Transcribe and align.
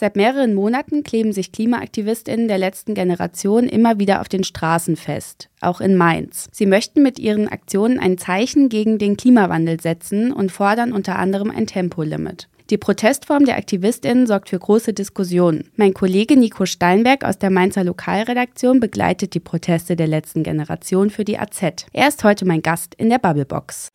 Seit 0.00 0.14
mehreren 0.14 0.54
Monaten 0.54 1.02
kleben 1.02 1.32
sich 1.32 1.50
KlimaaktivistInnen 1.50 2.46
der 2.46 2.58
letzten 2.58 2.94
Generation 2.94 3.64
immer 3.64 3.98
wieder 3.98 4.20
auf 4.20 4.28
den 4.28 4.44
Straßen 4.44 4.94
fest, 4.94 5.48
auch 5.60 5.80
in 5.80 5.96
Mainz. 5.96 6.46
Sie 6.52 6.66
möchten 6.66 7.02
mit 7.02 7.18
ihren 7.18 7.48
Aktionen 7.48 7.98
ein 7.98 8.16
Zeichen 8.16 8.68
gegen 8.68 8.98
den 8.98 9.16
Klimawandel 9.16 9.80
setzen 9.80 10.32
und 10.32 10.52
fordern 10.52 10.92
unter 10.92 11.18
anderem 11.18 11.50
ein 11.50 11.66
Tempolimit. 11.66 12.48
Die 12.70 12.78
Protestform 12.78 13.44
der 13.44 13.56
AktivistInnen 13.56 14.28
sorgt 14.28 14.50
für 14.50 14.60
große 14.60 14.92
Diskussionen. 14.92 15.68
Mein 15.74 15.94
Kollege 15.94 16.36
Nico 16.36 16.64
Steinberg 16.64 17.24
aus 17.24 17.40
der 17.40 17.50
Mainzer 17.50 17.82
Lokalredaktion 17.82 18.78
begleitet 18.78 19.34
die 19.34 19.40
Proteste 19.40 19.96
der 19.96 20.06
letzten 20.06 20.44
Generation 20.44 21.10
für 21.10 21.24
die 21.24 21.40
AZ. 21.40 21.86
Er 21.92 22.06
ist 22.06 22.22
heute 22.22 22.44
mein 22.44 22.62
Gast 22.62 22.94
in 22.94 23.10
der 23.10 23.18
Bubblebox. 23.18 23.90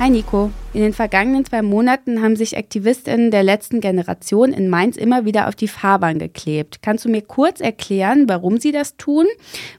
Hi 0.00 0.10
Nico. 0.10 0.50
In 0.72 0.82
den 0.82 0.92
vergangenen 0.92 1.44
zwei 1.44 1.62
Monaten 1.62 2.20
haben 2.20 2.34
sich 2.34 2.58
AktivistInnen 2.58 3.30
der 3.30 3.44
letzten 3.44 3.80
Generation 3.80 4.52
in 4.52 4.68
Mainz 4.68 4.96
immer 4.96 5.24
wieder 5.24 5.48
auf 5.48 5.54
die 5.54 5.68
Fahrbahn 5.68 6.18
geklebt. 6.18 6.80
Kannst 6.82 7.04
du 7.04 7.08
mir 7.08 7.22
kurz 7.22 7.60
erklären, 7.60 8.28
warum 8.28 8.58
sie 8.58 8.72
das 8.72 8.96
tun, 8.96 9.26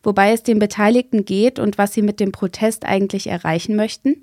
wobei 0.03 0.31
es 0.31 0.41
den 0.41 0.57
Beteiligten 0.57 1.25
geht 1.25 1.59
und 1.59 1.77
was 1.77 1.93
sie 1.93 2.01
mit 2.01 2.19
dem 2.19 2.31
Protest 2.31 2.85
eigentlich 2.85 3.27
erreichen 3.27 3.75
möchten? 3.75 4.15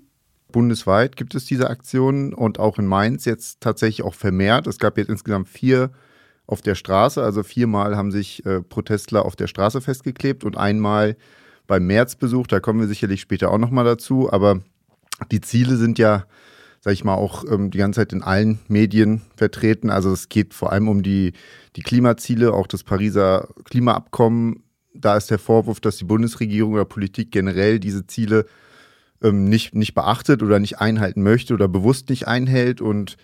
Bundesweit 0.50 1.16
gibt 1.16 1.34
es 1.34 1.44
diese 1.44 1.68
Aktionen 1.68 2.32
und 2.32 2.58
auch 2.58 2.78
in 2.78 2.86
Mainz 2.86 3.26
jetzt 3.26 3.60
tatsächlich 3.60 4.04
auch 4.04 4.14
vermehrt. 4.14 4.66
Es 4.66 4.78
gab 4.78 4.98
jetzt 4.98 5.08
insgesamt 5.08 5.48
vier 5.48 5.90
auf 6.46 6.62
der 6.62 6.74
Straße, 6.74 7.22
also 7.22 7.42
viermal 7.42 7.96
haben 7.96 8.10
sich 8.10 8.44
äh, 8.46 8.62
Protestler 8.62 9.24
auf 9.24 9.36
der 9.36 9.46
Straße 9.46 9.80
festgeklebt 9.80 10.42
und 10.44 10.56
einmal 10.56 11.16
beim 11.66 11.86
Märzbesuch, 11.86 12.46
da 12.46 12.60
kommen 12.60 12.80
wir 12.80 12.88
sicherlich 12.88 13.20
später 13.20 13.50
auch 13.50 13.58
nochmal 13.58 13.84
dazu, 13.84 14.30
aber 14.32 14.60
die 15.30 15.40
Ziele 15.40 15.76
sind 15.76 15.98
ja, 15.98 16.26
sag 16.80 16.92
ich 16.94 17.04
mal, 17.04 17.14
auch 17.14 17.44
ähm, 17.50 17.70
die 17.70 17.78
ganze 17.78 18.00
Zeit 18.00 18.12
in 18.12 18.22
allen 18.22 18.58
Medien 18.68 19.22
vertreten. 19.36 19.90
Also 19.90 20.12
es 20.12 20.28
geht 20.28 20.54
vor 20.54 20.72
allem 20.72 20.88
um 20.88 21.02
die, 21.02 21.32
die 21.76 21.82
Klimaziele, 21.82 22.52
auch 22.52 22.66
das 22.66 22.84
Pariser 22.84 23.48
Klimaabkommen. 23.64 24.62
Da 24.94 25.16
ist 25.16 25.30
der 25.30 25.38
Vorwurf, 25.38 25.80
dass 25.80 25.96
die 25.96 26.04
Bundesregierung 26.04 26.74
oder 26.74 26.84
Politik 26.84 27.30
generell 27.30 27.78
diese 27.78 28.06
Ziele 28.06 28.46
ähm, 29.22 29.48
nicht, 29.48 29.74
nicht 29.74 29.94
beachtet 29.94 30.42
oder 30.42 30.58
nicht 30.58 30.80
einhalten 30.80 31.22
möchte 31.22 31.54
oder 31.54 31.68
bewusst 31.68 32.10
nicht 32.10 32.28
einhält. 32.28 32.80
Und 32.80 33.16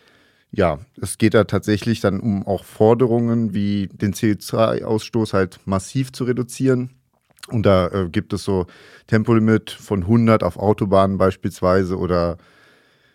ja, 0.50 0.78
es 1.00 1.18
geht 1.18 1.34
da 1.34 1.44
tatsächlich 1.44 2.00
dann 2.00 2.20
um 2.20 2.46
auch 2.46 2.64
Forderungen 2.64 3.52
wie 3.54 3.88
den 3.88 4.14
CO2-Ausstoß 4.14 5.34
halt 5.34 5.60
massiv 5.66 6.12
zu 6.12 6.24
reduzieren 6.24 6.97
und 7.50 7.64
da 7.64 7.88
äh, 7.88 8.08
gibt 8.08 8.32
es 8.32 8.44
so 8.44 8.66
Tempolimit 9.06 9.70
von 9.70 10.02
100 10.02 10.42
auf 10.42 10.58
Autobahnen 10.58 11.18
beispielsweise 11.18 11.96
oder 11.96 12.38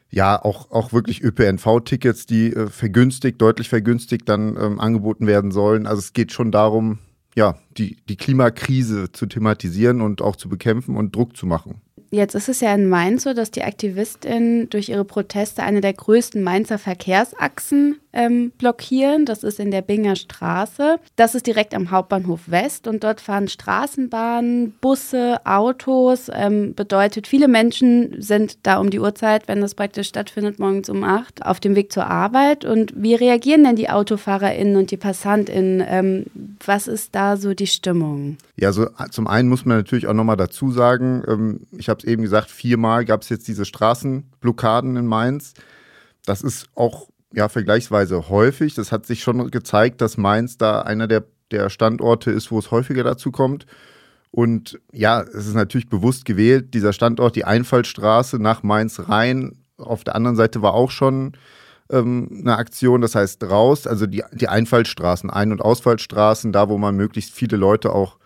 ja, 0.09 0.39
auch, 0.39 0.69
auch 0.69 0.93
wirklich 0.93 1.23
ÖPNV-Tickets, 1.23 2.27
die 2.27 2.53
äh, 2.53 2.67
vergünstigt, 2.67 3.41
deutlich 3.41 3.69
vergünstigt 3.69 4.29
dann 4.29 4.55
ähm, 4.57 4.79
angeboten 4.79 5.25
werden 5.25 5.51
sollen. 5.51 5.87
Also 5.87 5.99
es 5.99 6.13
geht 6.13 6.31
schon 6.31 6.51
darum, 6.51 6.99
ja, 7.35 7.57
die, 7.77 7.97
die 8.07 8.15
Klimakrise 8.15 9.11
zu 9.11 9.25
thematisieren 9.25 10.01
und 10.01 10.21
auch 10.21 10.35
zu 10.35 10.49
bekämpfen 10.49 10.97
und 10.97 11.15
Druck 11.15 11.35
zu 11.35 11.47
machen. 11.47 11.81
Jetzt 12.11 12.35
ist 12.35 12.47
es 12.47 12.59
ja 12.59 12.75
in 12.75 12.89
Mainz 12.89 13.23
so, 13.23 13.33
dass 13.33 13.49
die 13.49 13.63
AktivistInnen 13.63 14.69
durch 14.69 14.89
ihre 14.89 15.03
Proteste 15.03 15.63
eine 15.63 15.81
der 15.81 15.93
größten 15.93 16.43
Mainzer 16.43 16.77
Verkehrsachsen 16.77 17.97
ähm, 18.13 18.51
blockieren. 18.57 19.25
Das 19.25 19.43
ist 19.43 19.59
in 19.59 19.71
der 19.71 19.81
Binger 19.81 20.15
Straße. 20.15 20.97
Das 21.15 21.35
ist 21.35 21.47
direkt 21.47 21.73
am 21.73 21.91
Hauptbahnhof 21.91 22.41
West 22.47 22.87
und 22.87 23.03
dort 23.03 23.19
fahren 23.19 23.47
Straßenbahnen, 23.47 24.73
Busse, 24.79 25.41
Autos. 25.45 26.29
Ähm, 26.31 26.75
bedeutet, 26.75 27.27
viele 27.27 27.47
Menschen 27.47 28.21
sind 28.21 28.59
da 28.63 28.77
um 28.77 28.89
die 28.89 28.99
Uhrzeit, 28.99 29.47
wenn 29.47 29.61
das 29.61 29.75
praktisch 29.75 30.07
stattfindet, 30.07 30.59
morgens 30.59 30.89
um 30.89 31.03
acht, 31.03 31.45
auf 31.45 31.59
dem 31.59 31.75
Weg 31.75 31.91
zur 31.91 32.07
Arbeit. 32.07 32.65
Und 32.65 32.93
wie 32.95 33.15
reagieren 33.15 33.63
denn 33.63 33.75
die 33.75 33.89
AutofahrerInnen 33.89 34.77
und 34.77 34.91
die 34.91 34.97
PassantInnen? 34.97 35.83
Ähm, 35.85 36.25
was 36.65 36.87
ist 36.87 37.15
da 37.15 37.37
so 37.37 37.53
die 37.53 37.67
Stimmung? 37.67 38.37
Ja, 38.55 38.67
also 38.67 38.87
zum 39.09 39.27
einen 39.27 39.49
muss 39.49 39.65
man 39.65 39.77
natürlich 39.77 40.07
auch 40.07 40.13
nochmal 40.13 40.37
dazu 40.37 40.71
sagen, 40.71 41.23
ähm, 41.27 41.61
ich 41.71 41.89
habe 41.89 41.99
es 41.99 42.05
eben 42.05 42.21
gesagt, 42.21 42.51
viermal 42.51 43.05
gab 43.05 43.23
es 43.23 43.29
jetzt 43.29 43.47
diese 43.47 43.65
Straßenblockaden 43.65 44.95
in 44.95 45.07
Mainz. 45.07 45.53
Das 46.25 46.41
ist 46.41 46.67
auch 46.75 47.07
ja 47.33 47.49
vergleichsweise 47.49 48.29
häufig. 48.29 48.75
Das 48.75 48.91
hat 48.91 49.05
sich 49.05 49.23
schon 49.23 49.51
gezeigt, 49.51 50.01
dass 50.01 50.17
Mainz 50.17 50.57
da 50.57 50.81
einer 50.81 51.07
der, 51.07 51.25
der 51.51 51.69
Standorte 51.69 52.31
ist, 52.31 52.51
wo 52.51 52.59
es 52.59 52.71
häufiger 52.71 53.03
dazu 53.03 53.31
kommt. 53.31 53.65
Und 54.31 54.79
ja, 54.91 55.21
es 55.21 55.47
ist 55.47 55.53
natürlich 55.53 55.89
bewusst 55.89 56.25
gewählt, 56.25 56.73
dieser 56.73 56.93
Standort, 56.93 57.35
die 57.35 57.45
Einfallstraße 57.45 58.39
nach 58.39 58.63
Mainz 58.63 58.99
rein. 59.07 59.57
Auf 59.77 60.03
der 60.03 60.15
anderen 60.15 60.35
Seite 60.35 60.61
war 60.61 60.73
auch 60.73 60.89
schon 60.89 61.33
ähm, 61.91 62.39
eine 62.41 62.57
Aktion, 62.57 63.01
das 63.01 63.15
heißt 63.15 63.43
raus, 63.43 63.85
also 63.85 64.07
die, 64.07 64.23
die 64.31 64.47
Einfallstraßen, 64.47 65.29
Ein- 65.29 65.51
und 65.51 65.61
Ausfallstraßen, 65.61 66.51
da 66.51 66.69
wo 66.69 66.77
man 66.77 66.95
möglichst 66.95 67.33
viele 67.33 67.57
Leute 67.57 67.93
auch 67.93 68.17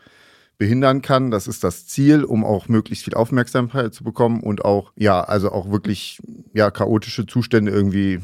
behindern 0.58 1.02
kann. 1.02 1.30
Das 1.30 1.48
ist 1.48 1.64
das 1.64 1.88
Ziel, 1.88 2.24
um 2.24 2.46
auch 2.46 2.68
möglichst 2.68 3.04
viel 3.04 3.14
Aufmerksamkeit 3.14 3.94
zu 3.94 4.04
bekommen 4.04 4.42
und 4.42 4.66
auch, 4.66 4.92
ja, 4.96 5.22
also 5.22 5.52
auch 5.52 5.72
wirklich, 5.72 6.20
ja, 6.54 6.72
chaotische 6.72 7.26
Zustände 7.26 7.72
irgendwie 7.72 8.22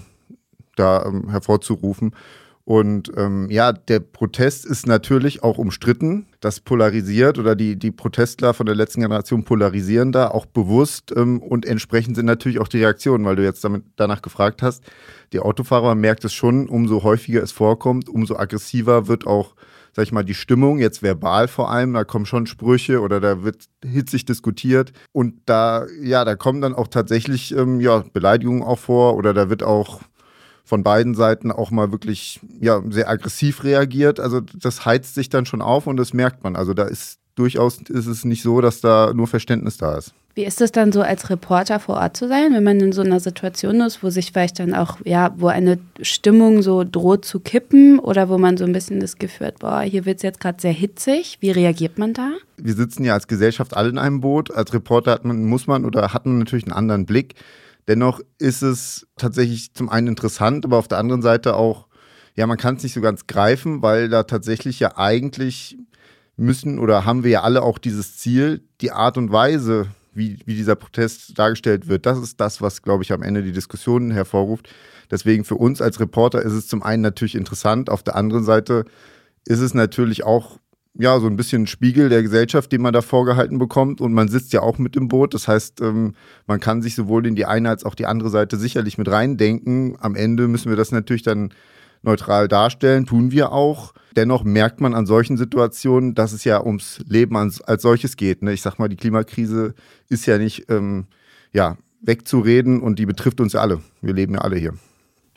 da 0.76 1.06
ähm, 1.06 1.30
hervorzurufen. 1.30 2.14
Und 2.66 3.12
ähm, 3.18 3.50
ja, 3.50 3.74
der 3.74 4.00
Protest 4.00 4.66
ist 4.66 4.88
natürlich 4.88 5.44
auch 5.44 5.58
umstritten. 5.58 6.28
Das 6.40 6.62
polarisiert 6.62 7.38
oder 7.38 7.56
die, 7.56 7.76
die 7.76 7.92
Protestler 7.92 8.54
von 8.54 8.66
der 8.66 8.76
letzten 8.76 9.02
Generation 9.02 9.44
polarisieren 9.44 10.14
da 10.14 10.30
auch 10.30 10.46
bewusst 10.46 11.14
ähm, 11.14 11.42
und 11.42 11.66
entsprechend 11.66 12.16
sind 12.16 12.26
natürlich 12.26 12.60
auch 12.60 12.70
die 12.70 12.78
Reaktionen, 12.78 13.26
weil 13.26 13.36
du 13.36 13.44
jetzt 13.44 13.66
damit, 13.66 13.84
danach 13.98 14.22
gefragt 14.22 14.62
hast. 14.62 14.84
Die 15.34 15.40
Autofahrer 15.40 15.94
merkt 15.96 16.24
es 16.24 16.34
schon, 16.34 16.70
umso 16.70 17.04
häufiger 17.04 17.44
es 17.44 17.52
vorkommt, 17.52 18.08
umso 18.08 18.38
aggressiver 18.38 19.08
wird 19.08 19.28
auch 19.28 19.56
sag 19.96 20.04
ich 20.04 20.12
mal, 20.12 20.24
die 20.24 20.34
Stimmung, 20.34 20.80
jetzt 20.80 21.04
verbal 21.04 21.48
vor 21.48 21.70
allem, 21.70 21.94
da 21.94 22.04
kommen 22.04 22.26
schon 22.26 22.48
Sprüche 22.48 23.00
oder 23.02 23.20
da 23.20 23.44
wird 23.44 23.66
hitzig 23.86 24.26
diskutiert 24.26 24.92
und 25.12 25.36
da, 25.46 25.86
ja, 26.02 26.26
da 26.26 26.36
kommen 26.36 26.62
dann 26.62 26.74
auch 26.74 26.88
tatsächlich, 26.88 27.56
ähm, 27.56 27.80
ja, 27.80 28.04
Beleidigungen 28.12 28.64
auch 28.64 28.80
vor 28.80 29.16
oder 29.16 29.36
da 29.36 29.52
wird 29.52 29.62
auch 29.62 30.02
von 30.64 30.84
beiden 30.84 31.14
Seiten 31.14 31.52
auch 31.52 31.72
mal 31.72 31.92
wirklich, 31.92 32.40
ja, 32.62 32.82
sehr 32.90 33.10
aggressiv 33.10 33.64
reagiert. 33.64 34.20
Also 34.20 34.42
das 34.42 34.86
heizt 34.86 35.14
sich 35.14 35.30
dann 35.30 35.46
schon 35.46 35.62
auf 35.62 35.88
und 35.88 35.98
das 35.98 36.14
merkt 36.14 36.44
man. 36.44 36.56
Also 36.56 36.74
da 36.74 36.84
ist 36.84 37.20
durchaus, 37.36 37.82
ist 37.82 38.08
es 38.08 38.26
nicht 38.26 38.44
so, 38.44 38.62
dass 38.62 38.82
da 38.82 39.14
nur 39.14 39.28
Verständnis 39.28 39.78
da 39.78 39.98
ist. 39.98 40.14
Wie 40.36 40.46
ist 40.46 40.62
es 40.62 40.72
dann 40.72 40.92
so 40.92 41.02
als 41.02 41.30
Reporter 41.30 41.80
vor 41.80 41.98
Ort 41.98 42.18
zu 42.18 42.28
sein, 42.28 42.54
wenn 42.54 42.64
man 42.64 42.80
in 42.80 42.92
so 42.92 43.02
einer 43.02 43.20
Situation 43.20 43.82
ist, 43.82 44.02
wo 44.02 44.10
sich 44.10 44.32
vielleicht 44.32 44.58
dann 44.58 44.74
auch, 44.74 44.98
ja, 45.04 45.32
wo 45.38 45.48
eine 45.48 45.78
Stimmung 46.02 46.64
so 46.64 46.84
droht 46.84 47.24
zu 47.24 47.40
kippen 47.40 48.00
oder 48.00 48.30
wo 48.30 48.40
man 48.40 48.58
so 48.58 48.66
ein 48.66 48.74
bisschen 48.74 49.00
das 49.00 49.18
Gefühl 49.18 49.48
hat, 49.48 49.60
boah, 49.60 49.82
hier 49.82 50.06
wird 50.06 50.18
es 50.18 50.24
jetzt 50.24 50.40
gerade 50.40 50.60
sehr 50.60 50.72
hitzig. 50.72 51.38
Wie 51.40 51.52
reagiert 51.52 52.00
man 52.00 52.14
da? 52.14 52.32
Wir 52.58 52.74
sitzen 52.74 53.04
ja 53.04 53.14
als 53.14 53.28
Gesellschaft 53.28 53.78
alle 53.78 53.90
in 53.90 54.00
einem 54.00 54.22
Boot. 54.22 54.52
Als 54.52 54.74
Reporter 54.74 55.12
hat 55.12 55.24
man, 55.24 55.44
muss 55.46 55.68
man 55.68 55.86
oder 55.86 56.14
hat 56.14 56.26
man 56.26 56.40
natürlich 56.40 56.66
einen 56.66 56.74
anderen 56.74 57.06
Blick. 57.06 57.36
Dennoch 57.88 58.22
ist 58.38 58.62
es 58.62 59.08
tatsächlich 59.18 59.74
zum 59.74 59.90
einen 59.90 60.08
interessant, 60.08 60.66
aber 60.66 60.78
auf 60.78 60.88
der 60.88 60.98
anderen 60.98 61.22
Seite 61.22 61.56
auch, 61.56 61.88
ja, 62.36 62.48
man 62.48 62.58
kann 62.58 62.76
es 62.76 62.84
nicht 62.84 62.94
so 62.94 63.02
ganz 63.02 63.28
greifen, 63.28 63.82
weil 63.82 64.10
da 64.10 64.24
tatsächlich 64.24 64.80
ja 64.80 64.98
eigentlich 64.98 65.78
müssen 66.36 66.80
oder 66.80 67.06
haben 67.06 67.24
wir 67.24 67.32
ja 67.32 67.42
alle 67.42 67.62
auch 67.62 67.78
dieses 67.78 68.18
Ziel, 68.18 68.64
die 68.82 68.92
Art 68.92 69.18
und 69.18 69.32
Weise, 69.32 69.88
wie, 70.14 70.40
wie 70.46 70.56
dieser 70.56 70.76
Protest 70.76 71.38
dargestellt 71.38 71.88
wird. 71.88 72.06
Das 72.06 72.18
ist 72.20 72.40
das, 72.40 72.62
was, 72.62 72.82
glaube 72.82 73.04
ich, 73.04 73.12
am 73.12 73.24
Ende 73.24 73.44
die 73.44 73.52
Diskussionen 73.52 74.12
hervorruft. 74.12 74.70
Deswegen 75.12 75.44
für 75.44 75.56
uns 75.56 75.82
als 75.82 76.00
Reporter 76.00 76.42
ist 76.42 76.54
es 76.54 76.68
zum 76.68 76.84
einen 76.84 77.02
natürlich 77.02 77.36
interessant, 77.36 77.90
auf 77.90 78.04
der 78.04 78.16
anderen 78.16 78.44
Seite 78.44 78.86
ist 79.46 79.60
es 79.60 79.74
natürlich 79.74 80.24
auch 80.24 80.60
ja, 80.96 81.20
so 81.20 81.28
ein 81.28 81.36
bisschen 81.36 81.66
Spiegel 81.66 82.10
der 82.10 82.22
Gesellschaft, 82.22 82.72
den 82.72 82.82
man 82.82 82.94
da 82.94 83.02
vorgehalten 83.02 83.58
bekommt. 83.58 84.00
Und 84.00 84.14
man 84.14 84.28
sitzt 84.28 84.54
ja 84.54 84.62
auch 84.62 84.78
mit 84.78 84.96
im 84.96 85.08
Boot. 85.08 85.34
Das 85.34 85.48
heißt, 85.48 85.82
ähm, 85.82 86.14
man 86.46 86.60
kann 86.60 86.82
sich 86.82 86.96
sowohl 86.96 87.26
in 87.26 87.36
die 87.36 87.46
eine 87.46 87.70
als 87.70 87.84
auch 87.84 87.96
die 87.96 88.06
andere 88.06 88.30
Seite 88.30 88.58
sicherlich 88.58 88.98
mit 88.98 89.10
reindenken. 89.10 89.98
Am 90.00 90.16
Ende 90.16 90.48
müssen 90.48 90.70
wir 90.70 90.78
das 90.78 90.92
natürlich 90.92 91.24
dann 91.24 91.52
neutral 92.04 92.48
darstellen, 92.48 93.06
tun 93.06 93.32
wir 93.32 93.52
auch. 93.52 93.94
Dennoch 94.16 94.44
merkt 94.44 94.82
man 94.82 94.94
an 94.94 95.06
solchen 95.06 95.38
Situationen, 95.38 96.14
dass 96.14 96.34
es 96.34 96.44
ja 96.44 96.64
ums 96.64 97.00
Leben 97.08 97.36
als, 97.38 97.62
als 97.62 97.82
solches 97.82 98.18
geht. 98.18 98.44
Ne? 98.44 98.54
Ich 98.54 98.62
sag 98.62 98.78
mal, 98.78 98.90
die 98.90 98.98
Klimakrise 98.98 99.74
ist 100.10 100.26
ja 100.26 100.38
nicht 100.38 100.70
ähm, 100.70 101.06
ja, 101.54 101.78
wegzureden 102.02 102.82
und 102.82 103.00
die 103.00 103.06
betrifft 103.06 103.40
uns 103.42 103.54
ja 103.54 103.62
alle. 103.62 103.82
Wir 104.02 104.14
leben 104.14 104.34
ja 104.36 104.42
alle 104.42 104.58
hier. 104.58 104.74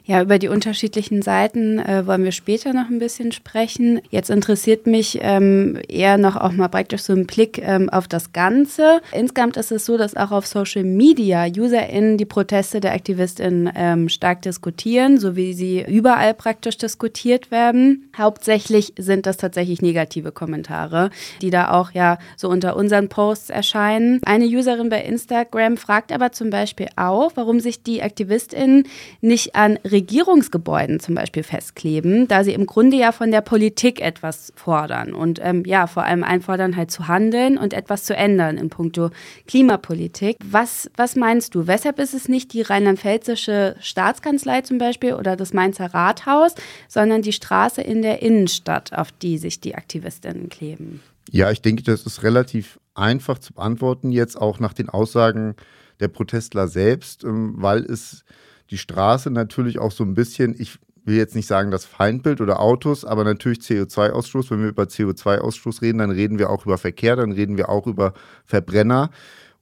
Ja, 0.08 0.22
über 0.22 0.38
die 0.38 0.46
unterschiedlichen 0.46 1.20
Seiten 1.20 1.80
äh, 1.80 2.06
wollen 2.06 2.22
wir 2.22 2.30
später 2.30 2.72
noch 2.72 2.88
ein 2.88 3.00
bisschen 3.00 3.32
sprechen. 3.32 4.00
Jetzt 4.08 4.30
interessiert 4.30 4.86
mich 4.86 5.18
ähm, 5.20 5.80
eher 5.88 6.16
noch 6.16 6.36
auch 6.36 6.52
mal 6.52 6.68
praktisch 6.68 7.02
so 7.02 7.12
ein 7.12 7.26
Blick 7.26 7.58
ähm, 7.60 7.90
auf 7.90 8.06
das 8.06 8.32
Ganze. 8.32 9.00
Insgesamt 9.12 9.56
ist 9.56 9.72
es 9.72 9.84
so, 9.84 9.96
dass 9.96 10.14
auch 10.14 10.30
auf 10.30 10.46
Social 10.46 10.84
Media 10.84 11.46
UserInnen 11.46 12.18
die 12.18 12.24
Proteste 12.24 12.78
der 12.78 12.92
AktivistInnen 12.92 13.68
ähm, 13.74 14.08
stark 14.08 14.42
diskutieren, 14.42 15.18
so 15.18 15.34
wie 15.34 15.54
sie 15.54 15.84
überall 15.84 16.34
praktisch 16.34 16.78
diskutiert 16.78 17.50
werden. 17.50 18.08
Hauptsächlich 18.16 18.92
sind 18.96 19.26
das 19.26 19.38
tatsächlich 19.38 19.82
negative 19.82 20.30
Kommentare, 20.30 21.10
die 21.42 21.50
da 21.50 21.72
auch 21.72 21.90
ja 21.90 22.18
so 22.36 22.48
unter 22.48 22.76
unseren 22.76 23.08
Posts 23.08 23.50
erscheinen. 23.50 24.20
Eine 24.24 24.44
Userin 24.44 24.88
bei 24.88 25.02
Instagram 25.02 25.76
fragt 25.76 26.12
aber 26.12 26.30
zum 26.30 26.50
Beispiel 26.50 26.90
auch, 26.94 27.32
warum 27.34 27.58
sich 27.58 27.82
die 27.82 28.04
AktivistInnen 28.04 28.84
nicht 29.20 29.56
an 29.56 29.80
Regierungsgebäuden 29.96 31.00
zum 31.00 31.14
Beispiel 31.14 31.42
festkleben, 31.42 32.28
da 32.28 32.44
sie 32.44 32.52
im 32.52 32.66
Grunde 32.66 32.98
ja 32.98 33.12
von 33.12 33.30
der 33.30 33.40
Politik 33.40 34.02
etwas 34.02 34.52
fordern 34.54 35.14
und 35.14 35.40
ähm, 35.42 35.62
ja, 35.64 35.86
vor 35.86 36.04
allem 36.04 36.22
einfordern, 36.22 36.76
halt 36.76 36.90
zu 36.90 37.08
handeln 37.08 37.56
und 37.56 37.72
etwas 37.72 38.04
zu 38.04 38.14
ändern 38.14 38.58
in 38.58 38.68
puncto 38.68 39.08
Klimapolitik. 39.46 40.36
Was, 40.44 40.90
was 40.96 41.16
meinst 41.16 41.54
du? 41.54 41.66
Weshalb 41.66 41.98
ist 41.98 42.12
es 42.12 42.28
nicht 42.28 42.52
die 42.52 42.60
rheinland-pfälzische 42.60 43.76
Staatskanzlei 43.80 44.60
zum 44.60 44.76
Beispiel 44.76 45.14
oder 45.14 45.34
das 45.34 45.54
Mainzer 45.54 45.94
Rathaus, 45.94 46.54
sondern 46.88 47.22
die 47.22 47.32
Straße 47.32 47.80
in 47.80 48.02
der 48.02 48.20
Innenstadt, 48.20 48.92
auf 48.92 49.10
die 49.12 49.38
sich 49.38 49.60
die 49.60 49.76
Aktivistinnen 49.76 50.50
kleben? 50.50 51.00
Ja, 51.30 51.50
ich 51.50 51.62
denke, 51.62 51.82
das 51.82 52.04
ist 52.04 52.22
relativ 52.22 52.78
einfach 52.94 53.38
zu 53.38 53.54
beantworten, 53.54 54.12
jetzt 54.12 54.36
auch 54.38 54.60
nach 54.60 54.74
den 54.74 54.90
Aussagen 54.90 55.56
der 56.00 56.08
Protestler 56.08 56.68
selbst, 56.68 57.24
ähm, 57.24 57.54
weil 57.56 57.82
es 57.84 58.24
die 58.70 58.78
Straße 58.78 59.30
natürlich 59.30 59.78
auch 59.78 59.92
so 59.92 60.04
ein 60.04 60.14
bisschen, 60.14 60.54
ich 60.58 60.78
will 61.04 61.16
jetzt 61.16 61.36
nicht 61.36 61.46
sagen 61.46 61.70
das 61.70 61.84
Feindbild 61.84 62.40
oder 62.40 62.60
Autos, 62.60 63.04
aber 63.04 63.24
natürlich 63.24 63.60
CO2-Ausstoß. 63.60 64.50
Wenn 64.50 64.62
wir 64.62 64.68
über 64.68 64.84
CO2-Ausstoß 64.84 65.82
reden, 65.82 65.98
dann 65.98 66.10
reden 66.10 66.38
wir 66.38 66.50
auch 66.50 66.66
über 66.66 66.78
Verkehr, 66.78 67.16
dann 67.16 67.32
reden 67.32 67.56
wir 67.56 67.68
auch 67.68 67.86
über 67.86 68.12
Verbrenner. 68.44 69.10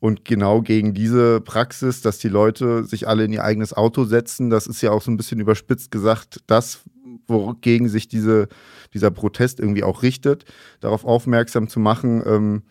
Und 0.01 0.25
genau 0.25 0.61
gegen 0.61 0.93
diese 0.93 1.41
Praxis, 1.41 2.03
dass 2.03 2.19
die 2.19 2.29
Leute 2.29 2.85
sich 2.85 3.09
alle 3.09 3.25
in 3.25 3.33
ihr 3.33 3.45
eigenes 3.45 3.73
Auto 3.73 4.05
setzen, 4.05 4.51
das 4.51 4.67
ist 4.67 4.83
ja 4.83 4.91
auch 4.91 5.03
so 5.03 5.11
ein 5.11 5.17
bisschen 5.17 5.41
überspitzt 5.41 5.91
gesagt, 5.91 6.43
das, 6.47 6.81
wogegen 7.27 7.89
sich 7.89 8.09
diese, 8.09 8.49
dieser 8.93 9.11
Protest 9.11 9.61
irgendwie 9.61 9.85
auch 9.85 10.03
richtet, 10.03 10.45
darauf 10.81 11.05
aufmerksam 11.05 11.69
zu 11.69 11.81
machen, 11.81 12.23
ähm, 12.27 12.63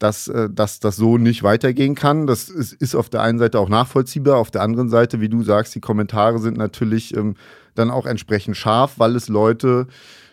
dass, 0.00 0.26
äh, 0.28 0.48
dass 0.50 0.80
das 0.80 0.96
so 0.96 1.18
nicht 1.18 1.44
weitergehen 1.44 1.94
kann. 1.94 2.26
Das 2.26 2.48
ist, 2.48 2.72
ist 2.72 2.96
auf 2.96 3.08
der 3.08 3.22
einen 3.22 3.38
Seite 3.38 3.60
auch 3.60 3.68
nachvollziehbar, 3.68 4.38
auf 4.38 4.50
der 4.50 4.62
anderen 4.62 4.88
Seite, 4.88 5.20
wie 5.20 5.28
du 5.28 5.44
sagst, 5.44 5.74
die 5.74 5.80
Kommentare 5.80 6.40
sind 6.40 6.56
natürlich 6.56 7.16
ähm, 7.16 7.36
dann 7.76 7.90
auch 7.90 8.06
entsprechend 8.06 8.56
scharf, 8.56 8.94
weil 8.98 9.14
es 9.14 9.28
Leute 9.28 9.86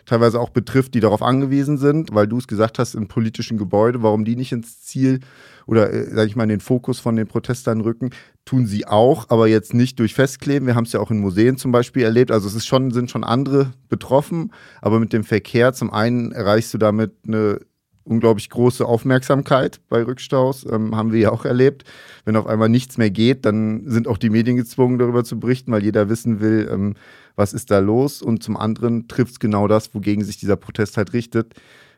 teilweise 0.06 0.40
auch 0.40 0.48
betrifft, 0.48 0.94
die 0.94 1.00
darauf 1.00 1.22
angewiesen 1.22 1.76
sind, 1.76 2.14
weil 2.14 2.26
du 2.26 2.38
es 2.38 2.48
gesagt 2.48 2.78
hast, 2.78 2.94
in 2.94 3.08
politischen 3.08 3.58
Gebäuden, 3.58 4.02
warum 4.02 4.24
die 4.24 4.36
nicht 4.36 4.52
ins 4.52 4.80
Ziel 4.80 5.20
oder, 5.66 5.92
äh, 5.92 6.14
sage 6.14 6.28
ich 6.28 6.34
mal, 6.34 6.44
in 6.44 6.48
den 6.48 6.60
Fokus 6.60 6.98
von 6.98 7.14
den 7.14 7.26
Protestern 7.26 7.82
rücken, 7.82 8.10
tun 8.46 8.66
sie 8.66 8.86
auch, 8.86 9.28
aber 9.28 9.48
jetzt 9.48 9.74
nicht 9.74 9.98
durch 9.98 10.14
Festkleben. 10.14 10.66
Wir 10.66 10.76
haben 10.76 10.84
es 10.84 10.92
ja 10.92 11.00
auch 11.00 11.10
in 11.10 11.18
Museen 11.18 11.58
zum 11.58 11.72
Beispiel 11.72 12.04
erlebt. 12.04 12.30
Also 12.30 12.48
es 12.48 12.54
ist 12.54 12.66
schon, 12.66 12.90
sind 12.90 13.10
schon 13.10 13.22
andere 13.22 13.72
betroffen, 13.90 14.50
aber 14.80 14.98
mit 14.98 15.12
dem 15.12 15.24
Verkehr 15.24 15.74
zum 15.74 15.92
einen 15.92 16.32
erreichst 16.32 16.72
du 16.72 16.78
damit 16.78 17.12
eine 17.26 17.60
unglaublich 18.08 18.50
große 18.50 18.84
Aufmerksamkeit 18.84 19.80
bei 19.88 20.02
Rückstaus, 20.02 20.66
ähm, 20.70 20.96
haben 20.96 21.12
wir 21.12 21.20
ja 21.20 21.30
auch 21.30 21.44
erlebt. 21.44 21.84
Wenn 22.24 22.36
auf 22.36 22.46
einmal 22.46 22.68
nichts 22.68 22.98
mehr 22.98 23.10
geht, 23.10 23.44
dann 23.44 23.82
sind 23.86 24.08
auch 24.08 24.18
die 24.18 24.30
Medien 24.30 24.56
gezwungen, 24.56 24.98
darüber 24.98 25.24
zu 25.24 25.38
berichten, 25.38 25.72
weil 25.72 25.82
jeder 25.82 26.08
wissen 26.08 26.40
will, 26.40 26.68
ähm, 26.70 26.94
was 27.36 27.52
ist 27.52 27.70
da 27.70 27.78
los. 27.78 28.22
Und 28.22 28.42
zum 28.42 28.56
anderen 28.56 29.08
trifft 29.08 29.32
es 29.32 29.40
genau 29.40 29.68
das, 29.68 29.94
wogegen 29.94 30.24
sich 30.24 30.38
dieser 30.38 30.56
Protest 30.56 30.96
halt 30.96 31.12
richtet. 31.12 31.54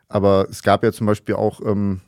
Aber 0.08 0.46
es 0.50 0.62
gab 0.62 0.82
ja 0.82 0.92
zum 0.92 1.06
Beispiel 1.06 1.36
auch 1.36 1.60
ähm, 1.64 2.00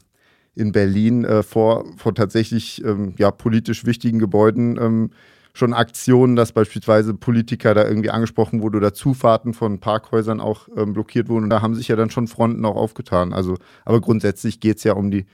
in 0.54 0.72
Berlin 0.72 1.24
äh, 1.24 1.42
vor, 1.42 1.84
vor 1.96 2.14
tatsächlich 2.14 2.84
ähm, 2.84 3.14
ja, 3.16 3.30
politisch 3.30 3.86
wichtigen 3.86 4.18
Gebäuden 4.18 4.78
ähm, 4.80 5.10
schon 5.52 5.74
Aktionen, 5.74 6.36
dass 6.36 6.52
beispielsweise 6.52 7.14
Politiker 7.14 7.74
da 7.74 7.86
irgendwie 7.86 8.10
angesprochen 8.10 8.62
wurde 8.62 8.78
oder 8.78 8.94
Zufahrten 8.94 9.54
von 9.54 9.80
Parkhäusern 9.80 10.40
auch 10.40 10.68
ähm, 10.76 10.94
blockiert 10.94 11.28
wurden. 11.28 11.44
Und 11.44 11.50
da 11.50 11.60
haben 11.60 11.74
sich 11.74 11.88
ja 11.88 11.96
dann 11.96 12.10
schon 12.10 12.28
Fronten 12.28 12.64
auch 12.64 12.76
aufgetan. 12.76 13.32
Also, 13.32 13.56
aber 13.84 14.00
grundsätzlich 14.00 14.60
geht 14.60 14.78
es 14.78 14.84
ja 14.84 14.94
um 14.94 15.10
die, 15.10 15.26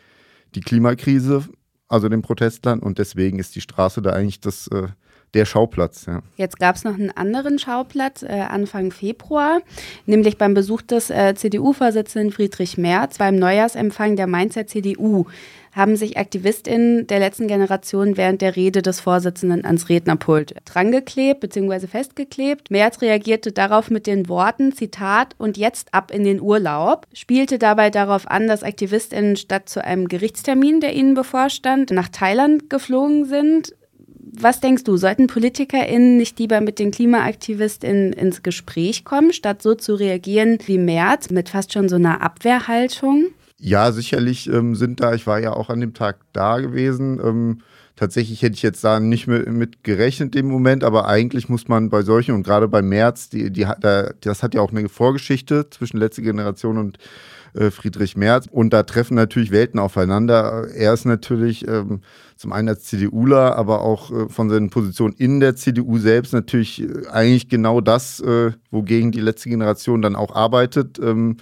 die 0.55 0.61
Klimakrise, 0.61 1.45
also 1.89 2.09
den 2.09 2.23
Protestlern. 2.23 2.81
Und 2.81 2.99
deswegen 2.99 3.39
ist 3.39 3.55
die 3.55 3.61
Straße 3.61 4.03
da 4.03 4.11
eigentlich 4.11 4.41
das, 4.41 4.67
äh, 4.69 4.89
der 5.35 5.45
Schauplatz. 5.45 6.07
Ja. 6.07 6.23
Jetzt 6.37 6.59
gab 6.59 6.77
es 6.77 6.85
noch 6.85 6.95
einen 6.95 7.11
anderen 7.11 7.59
Schauplatz 7.59 8.23
äh, 8.23 8.29
Anfang 8.29 8.91
Februar, 8.91 9.61
nämlich 10.07 10.39
beim 10.39 10.55
Besuch 10.55 10.83
des 10.83 11.11
äh, 11.11 11.35
CDU-Vorsitzenden 11.35 12.33
Friedrich 12.33 12.79
Merz 12.79 13.19
beim 13.19 13.37
Neujahrsempfang 13.37 14.17
der 14.17 14.27
Mainzer 14.27 14.67
CDU 14.67 15.27
haben 15.79 15.97
sich 15.97 16.19
AktivistInnen 16.19 17.07
der 17.07 17.21
letzten 17.21 17.47
Generation 17.47 18.17
während 18.17 18.43
der 18.43 18.57
Rede 18.57 18.83
des 18.83 19.01
Vorsitzenden 19.01 19.65
ans 19.65 19.89
Rednerpult 19.89 20.55
drangeklebt 20.65 21.41
bzw. 21.41 21.87
festgeklebt. 21.87 22.71
Merz 22.71 23.01
reagierte 23.01 23.53
darauf 23.53 23.91
mit 23.91 24.07
den 24.07 24.29
Worten, 24.29 24.73
Zitat, 24.73 25.35
und 25.39 25.57
jetzt 25.57 25.95
ab 25.95 26.11
in 26.11 26.25
den 26.25 26.41
Urlaub, 26.41 27.07
spielte 27.13 27.59
dabei 27.59 27.91
darauf 27.91 28.29
an, 28.29 28.49
dass 28.49 28.65
AktivistInnen 28.65 29.37
statt 29.37 29.69
zu 29.69 29.85
einem 29.85 30.09
Gerichtstermin, 30.09 30.81
der 30.81 30.95
ihnen 30.95 31.15
bevorstand, 31.15 31.91
nach 31.91 32.09
Thailand 32.09 32.69
geflogen 32.69 33.25
sind. 33.25 33.75
Was 34.41 34.61
denkst 34.61 34.85
du, 34.85 34.97
sollten 34.97 35.27
PolitikerInnen 35.27 36.17
nicht 36.17 36.39
lieber 36.39 36.61
mit 36.61 36.79
den 36.79 36.93
KlimaaktivistInnen 36.93 38.13
ins 38.13 38.45
Gespräch 38.45 39.05
kommen, 39.05 39.33
statt 39.33 39.63
so 39.63 39.75
zu 39.75 39.95
reagieren 39.95 40.59
wie 40.67 40.79
Merz 40.79 41.31
mit 41.31 41.49
fast 41.49 41.73
schon 41.73 41.89
so 41.89 41.97
einer 41.97 42.23
Abwehrhaltung? 42.23 43.27
Ja, 43.59 43.91
sicherlich 43.91 44.49
ähm, 44.49 44.77
sind 44.77 45.01
da, 45.01 45.15
ich 45.15 45.27
war 45.27 45.41
ja 45.41 45.53
auch 45.55 45.71
an 45.71 45.81
dem 45.81 45.93
Tag 45.93 46.19
da 46.33 46.61
gewesen. 46.61 47.21
Ähm, 47.21 47.63
tatsächlich 47.97 48.41
hätte 48.43 48.55
ich 48.55 48.63
jetzt 48.63 48.85
da 48.85 49.01
nicht 49.01 49.27
mit, 49.27 49.51
mit 49.51 49.83
gerechnet 49.83 50.37
im 50.37 50.47
Moment, 50.47 50.85
aber 50.85 51.09
eigentlich 51.09 51.49
muss 51.49 51.67
man 51.67 51.91
bei 51.91 52.03
solchen 52.03 52.37
und 52.37 52.45
gerade 52.45 52.69
bei 52.69 52.81
Merz, 52.81 53.31
die, 53.31 53.51
die, 53.51 53.67
da, 53.81 54.11
das 54.21 54.45
hat 54.45 54.55
ja 54.55 54.61
auch 54.61 54.71
eine 54.71 54.89
Vorgeschichte 54.89 55.69
zwischen 55.71 55.97
letzte 55.97 56.23
Generation 56.23 56.79
und 56.79 56.99
äh, 57.55 57.71
Friedrich 57.71 58.17
Merz. 58.17 58.47
Und 58.51 58.73
da 58.73 58.83
treffen 58.83 59.15
natürlich 59.15 59.51
Welten 59.51 59.81
aufeinander. 59.81 60.69
Er 60.75 60.93
ist 60.93 61.05
natürlich 61.05 61.67
ähm, 61.67 62.01
zum 62.37 62.53
einen 62.53 62.69
als 62.69 62.85
CDUler, 62.85 63.57
aber 63.57 63.83
auch 63.83 64.11
äh, 64.11 64.29
von 64.29 64.51
seinen 64.51 64.71
Positionen 64.71 65.15
in 65.19 65.41
der 65.41 65.57
CDU 65.57 65.99
selbst 65.99 66.33
natürlich 66.33 66.83
äh, 66.83 67.07
eigentlich 67.09 67.49
genau 67.49 67.81
das, 67.81 68.21
äh, 68.21 68.53
wogegen 68.71 69.13
die 69.13 69.21
letzte 69.21 69.49
Generation 69.49 70.03
dann 70.03 70.17
auch 70.17 70.35
arbeitet. 70.35 70.99
Ähm, 70.99 71.39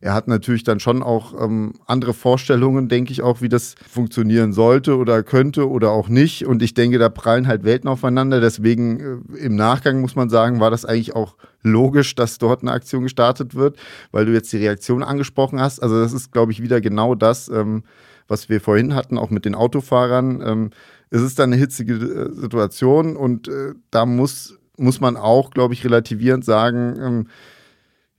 er 0.00 0.14
hat 0.14 0.28
natürlich 0.28 0.64
dann 0.64 0.80
schon 0.80 1.02
auch 1.02 1.40
ähm, 1.40 1.74
andere 1.86 2.14
Vorstellungen, 2.14 2.88
denke 2.88 3.12
ich 3.12 3.22
auch, 3.22 3.40
wie 3.40 3.48
das 3.48 3.74
funktionieren 3.88 4.52
sollte 4.52 4.96
oder 4.96 5.22
könnte 5.22 5.68
oder 5.68 5.90
auch 5.90 6.08
nicht. 6.08 6.46
Und 6.46 6.62
ich 6.62 6.74
denke, 6.74 6.98
da 6.98 7.08
prallen 7.08 7.46
halt 7.46 7.64
Welten 7.64 7.88
aufeinander. 7.88 8.40
Deswegen 8.40 9.00
äh, 9.34 9.38
im 9.38 9.56
Nachgang 9.56 10.00
muss 10.00 10.14
man 10.14 10.28
sagen, 10.28 10.60
war 10.60 10.70
das 10.70 10.84
eigentlich 10.84 11.14
auch 11.14 11.36
logisch, 11.62 12.14
dass 12.14 12.38
dort 12.38 12.62
eine 12.62 12.72
Aktion 12.72 13.02
gestartet 13.02 13.54
wird, 13.54 13.76
weil 14.12 14.26
du 14.26 14.32
jetzt 14.32 14.52
die 14.52 14.58
Reaktion 14.58 15.02
angesprochen 15.02 15.60
hast. 15.60 15.82
Also 15.82 16.00
das 16.00 16.12
ist, 16.12 16.32
glaube 16.32 16.52
ich, 16.52 16.62
wieder 16.62 16.80
genau 16.80 17.14
das, 17.14 17.48
ähm, 17.48 17.82
was 18.28 18.48
wir 18.48 18.60
vorhin 18.60 18.94
hatten, 18.94 19.18
auch 19.18 19.30
mit 19.30 19.44
den 19.44 19.54
Autofahrern. 19.54 20.42
Ähm, 20.44 20.70
es 21.10 21.22
ist 21.22 21.38
dann 21.38 21.52
eine 21.52 21.60
hitzige 21.60 21.94
äh, 21.94 22.32
Situation 22.32 23.16
und 23.16 23.48
äh, 23.48 23.74
da 23.90 24.06
muss, 24.06 24.58
muss 24.76 25.00
man 25.00 25.16
auch, 25.16 25.50
glaube 25.50 25.74
ich, 25.74 25.84
relativierend 25.84 26.44
sagen, 26.44 26.96
ähm, 27.00 27.26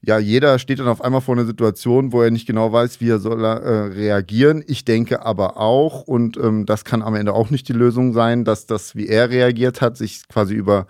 ja, 0.00 0.18
jeder 0.18 0.58
steht 0.58 0.78
dann 0.78 0.86
auf 0.86 1.02
einmal 1.02 1.20
vor 1.20 1.34
einer 1.34 1.46
Situation, 1.46 2.12
wo 2.12 2.22
er 2.22 2.30
nicht 2.30 2.46
genau 2.46 2.72
weiß, 2.72 3.00
wie 3.00 3.10
er 3.10 3.18
soll 3.18 3.44
äh, 3.44 3.48
reagieren. 3.48 4.62
Ich 4.66 4.84
denke 4.84 5.24
aber 5.24 5.56
auch, 5.56 6.02
und 6.02 6.36
ähm, 6.36 6.66
das 6.66 6.84
kann 6.84 7.02
am 7.02 7.16
Ende 7.16 7.32
auch 7.32 7.50
nicht 7.50 7.68
die 7.68 7.72
Lösung 7.72 8.12
sein, 8.12 8.44
dass 8.44 8.66
das, 8.66 8.94
wie 8.94 9.08
er 9.08 9.30
reagiert 9.30 9.80
hat, 9.80 9.96
sich 9.96 10.28
quasi 10.28 10.54
über 10.54 10.86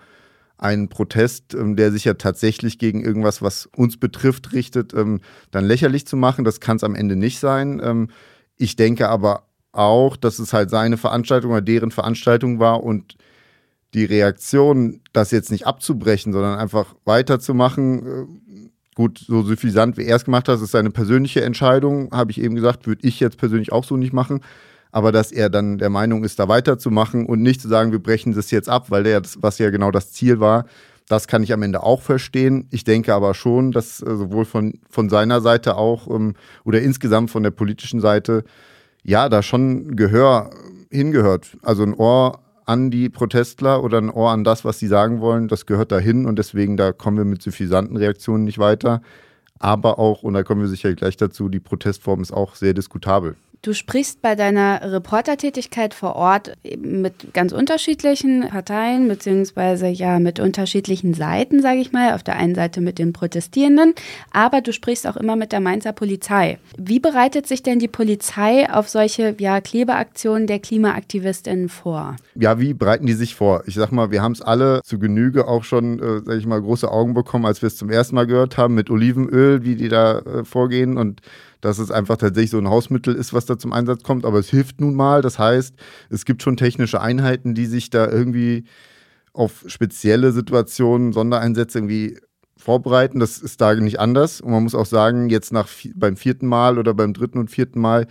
einen 0.59 0.89
Protest, 0.89 1.55
ähm, 1.55 1.75
der 1.75 1.91
sich 1.91 2.05
ja 2.05 2.13
tatsächlich 2.15 2.77
gegen 2.77 3.03
irgendwas, 3.03 3.41
was 3.41 3.67
uns 3.75 3.97
betrifft, 3.97 4.53
richtet, 4.53 4.93
ähm, 4.93 5.21
dann 5.49 5.65
lächerlich 5.65 6.05
zu 6.05 6.15
machen. 6.15 6.45
Das 6.45 6.59
kann 6.59 6.77
es 6.77 6.83
am 6.83 6.95
Ende 6.95 7.15
nicht 7.15 7.39
sein. 7.39 7.81
Ähm, 7.83 8.09
ich 8.57 8.75
denke 8.75 9.09
aber 9.09 9.43
auch, 9.71 10.17
dass 10.17 10.37
es 10.37 10.53
halt 10.53 10.69
seine 10.69 10.97
Veranstaltung 10.97 11.51
oder 11.51 11.61
deren 11.61 11.91
Veranstaltung 11.91 12.59
war 12.59 12.83
und 12.83 13.15
die 13.95 14.05
Reaktion, 14.05 15.01
das 15.13 15.31
jetzt 15.31 15.49
nicht 15.49 15.65
abzubrechen, 15.65 16.31
sondern 16.31 16.59
einfach 16.59 16.95
weiterzumachen, 17.05 18.05
äh, 18.05 18.69
Gut, 18.99 19.23
so 19.25 19.43
suffisant 19.43 19.95
wie 19.95 20.03
er 20.03 20.17
es 20.17 20.25
gemacht 20.25 20.49
hat, 20.49 20.61
ist 20.61 20.71
seine 20.71 20.89
persönliche 20.89 21.41
Entscheidung, 21.41 22.11
habe 22.11 22.31
ich 22.31 22.41
eben 22.41 22.55
gesagt, 22.55 22.85
würde 22.85 23.07
ich 23.07 23.21
jetzt 23.21 23.37
persönlich 23.37 23.71
auch 23.71 23.85
so 23.85 23.95
nicht 23.95 24.11
machen. 24.11 24.41
Aber 24.91 25.13
dass 25.13 25.31
er 25.31 25.49
dann 25.49 25.77
der 25.77 25.89
Meinung 25.89 26.25
ist, 26.25 26.37
da 26.37 26.49
weiterzumachen 26.49 27.25
und 27.25 27.41
nicht 27.41 27.61
zu 27.61 27.69
sagen, 27.69 27.93
wir 27.93 28.03
brechen 28.03 28.33
das 28.33 28.51
jetzt 28.51 28.67
ab, 28.67 28.91
weil 28.91 29.03
der, 29.03 29.21
was 29.37 29.57
ja 29.57 29.69
genau 29.69 29.91
das 29.91 30.11
Ziel 30.11 30.41
war, 30.41 30.65
das 31.07 31.29
kann 31.29 31.43
ich 31.43 31.53
am 31.53 31.63
Ende 31.63 31.81
auch 31.81 32.01
verstehen. 32.01 32.67
Ich 32.71 32.83
denke 32.83 33.13
aber 33.13 33.35
schon, 33.35 33.71
dass 33.71 34.01
äh, 34.01 34.17
sowohl 34.17 34.43
von, 34.43 34.73
von 34.89 35.07
seiner 35.07 35.39
Seite 35.39 35.77
auch 35.77 36.13
ähm, 36.13 36.33
oder 36.65 36.81
insgesamt 36.81 37.31
von 37.31 37.43
der 37.43 37.51
politischen 37.51 38.01
Seite, 38.01 38.43
ja, 39.01 39.29
da 39.29 39.41
schon 39.43 39.95
Gehör 39.95 40.49
hingehört. 40.91 41.55
Also 41.61 41.83
ein 41.83 41.93
Ohr 41.93 42.41
an 42.69 42.91
die 42.91 43.09
Protestler 43.09 43.83
oder 43.83 43.97
ein 43.97 44.11
Ohr 44.11 44.29
an 44.29 44.43
das, 44.43 44.63
was 44.63 44.77
sie 44.77 44.85
sagen 44.85 45.21
wollen. 45.21 45.47
Das 45.47 45.65
gehört 45.65 45.91
dahin 45.91 46.27
und 46.27 46.37
deswegen, 46.37 46.77
da 46.77 46.91
kommen 46.91 47.17
wir 47.17 47.25
mit 47.25 47.41
suffisanten 47.41 47.97
Reaktionen 47.97 48.43
nicht 48.43 48.59
weiter. 48.59 49.01
Aber 49.57 49.97
auch, 49.97 50.21
und 50.21 50.35
da 50.35 50.43
kommen 50.43 50.61
wir 50.61 50.67
sicher 50.67 50.93
gleich 50.93 51.17
dazu, 51.17 51.49
die 51.49 51.59
Protestform 51.59 52.21
ist 52.21 52.31
auch 52.31 52.53
sehr 52.53 52.75
diskutabel. 52.75 53.35
Du 53.61 53.73
sprichst 53.73 54.21
bei 54.21 54.35
deiner 54.35 54.79
Reportertätigkeit 54.81 55.93
vor 55.93 56.15
Ort 56.15 56.53
mit 56.77 57.33
ganz 57.33 57.51
unterschiedlichen 57.51 58.47
Parteien, 58.47 59.09
beziehungsweise 59.09 59.87
ja 59.87 60.19
mit 60.19 60.39
unterschiedlichen 60.39 61.13
Seiten, 61.13 61.61
sage 61.61 61.79
ich 61.79 61.91
mal. 61.91 62.13
Auf 62.13 62.23
der 62.23 62.37
einen 62.37 62.55
Seite 62.55 62.79
mit 62.79 62.99
den 62.99 63.11
Protestierenden, 63.11 63.95
aber 64.31 64.61
du 64.61 64.71
sprichst 64.71 65.05
auch 65.05 65.17
immer 65.17 65.35
mit 65.35 65.51
der 65.51 65.59
Mainzer 65.59 65.91
Polizei. 65.91 66.57
Wie 66.77 67.01
bereitet 67.01 67.47
sich 67.47 67.61
denn 67.61 67.79
die 67.79 67.89
Polizei 67.89 68.69
auf 68.71 68.87
solche 68.87 69.35
ja, 69.39 69.59
Klebeaktionen 69.59 70.47
der 70.47 70.59
KlimaaktivistInnen 70.59 71.67
vor? 71.67 72.15
Ja, 72.35 72.61
wie 72.61 72.73
bereiten 72.73 73.07
die 73.07 73.13
sich 73.13 73.35
vor? 73.35 73.63
Ich 73.65 73.75
sag 73.75 73.91
mal, 73.91 74.09
wir 74.09 74.21
haben 74.21 74.31
es 74.31 74.41
alle 74.41 74.79
zu 74.85 74.99
Genüge 74.99 75.49
auch 75.49 75.65
schon, 75.65 75.99
äh, 75.99 76.21
sag 76.25 76.37
ich 76.37 76.45
mal, 76.45 76.61
große 76.61 76.89
Augen 76.89 77.13
bekommen, 77.13 77.45
als 77.45 77.61
wir 77.61 77.67
es 77.67 77.75
zum 77.75 77.89
ersten 77.89 78.15
Mal 78.15 78.25
gehört 78.25 78.57
haben 78.57 78.73
mit 78.73 78.89
Olivenöl, 78.89 79.65
wie 79.65 79.75
die 79.75 79.89
da 79.89 80.19
äh, 80.19 80.45
vorgehen 80.45 80.97
und 80.97 81.21
dass 81.61 81.79
es 81.79 81.91
einfach 81.91 82.17
tatsächlich 82.17 82.51
so 82.51 82.57
ein 82.57 82.69
Hausmittel 82.69 83.15
ist, 83.15 83.33
was 83.33 83.45
da 83.45 83.57
zum 83.57 83.73
Einsatz 83.73 84.03
kommt. 84.03 84.25
Aber 84.25 84.39
es 84.39 84.49
hilft 84.49 84.79
nun 84.81 84.95
mal. 84.95 85.21
Das 85.21 85.39
heißt, 85.39 85.75
es 86.09 86.25
gibt 86.25 86.41
schon 86.41 86.57
technische 86.57 87.01
Einheiten, 87.01 87.55
die 87.55 87.65
sich 87.65 87.89
da 87.89 88.09
irgendwie 88.09 88.65
auf 89.33 89.63
spezielle 89.67 90.31
Situationen, 90.31 91.13
Sondereinsätze 91.13 91.79
irgendwie 91.79 92.17
vorbereiten. 92.57 93.19
Das 93.19 93.39
ist 93.39 93.61
da 93.61 93.73
nicht 93.75 93.99
anders. 93.99 94.41
Und 94.41 94.51
man 94.51 94.63
muss 94.63 94.75
auch 94.75 94.85
sagen, 94.85 95.29
jetzt 95.29 95.51
nach 95.51 95.67
beim 95.95 96.17
vierten 96.17 96.47
Mal 96.47 96.77
oder 96.77 96.93
beim 96.93 97.13
dritten 97.13 97.39
und 97.39 97.49
vierten 97.49 97.79
Mal, 97.79 98.07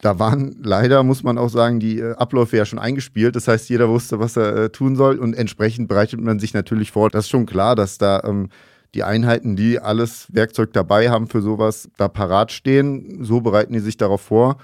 da 0.00 0.18
waren 0.18 0.56
leider, 0.62 1.02
muss 1.02 1.22
man 1.22 1.38
auch 1.38 1.48
sagen, 1.48 1.80
die 1.80 2.00
äh, 2.00 2.14
Abläufe 2.16 2.56
ja 2.56 2.66
schon 2.66 2.78
eingespielt. 2.78 3.36
Das 3.36 3.48
heißt, 3.48 3.68
jeder 3.70 3.88
wusste, 3.88 4.18
was 4.18 4.36
er 4.36 4.56
äh, 4.56 4.70
tun 4.70 4.96
soll 4.96 5.18
und 5.18 5.34
entsprechend 5.34 5.88
bereitet 5.88 6.20
man 6.20 6.38
sich 6.38 6.52
natürlich 6.52 6.90
vor. 6.92 7.08
Das 7.08 7.24
ist 7.24 7.30
schon 7.30 7.46
klar, 7.46 7.74
dass 7.74 7.96
da 7.96 8.22
ähm, 8.24 8.48
die 8.94 9.04
Einheiten, 9.04 9.56
die 9.56 9.80
alles 9.80 10.32
Werkzeug 10.32 10.72
dabei 10.72 11.10
haben 11.10 11.26
für 11.26 11.42
sowas, 11.42 11.88
da 11.96 12.08
parat 12.08 12.52
stehen. 12.52 13.24
So 13.24 13.40
bereiten 13.40 13.72
die 13.72 13.80
sich 13.80 13.96
darauf 13.96 14.20
vor. 14.20 14.56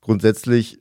Grundsätzlich 0.00 0.80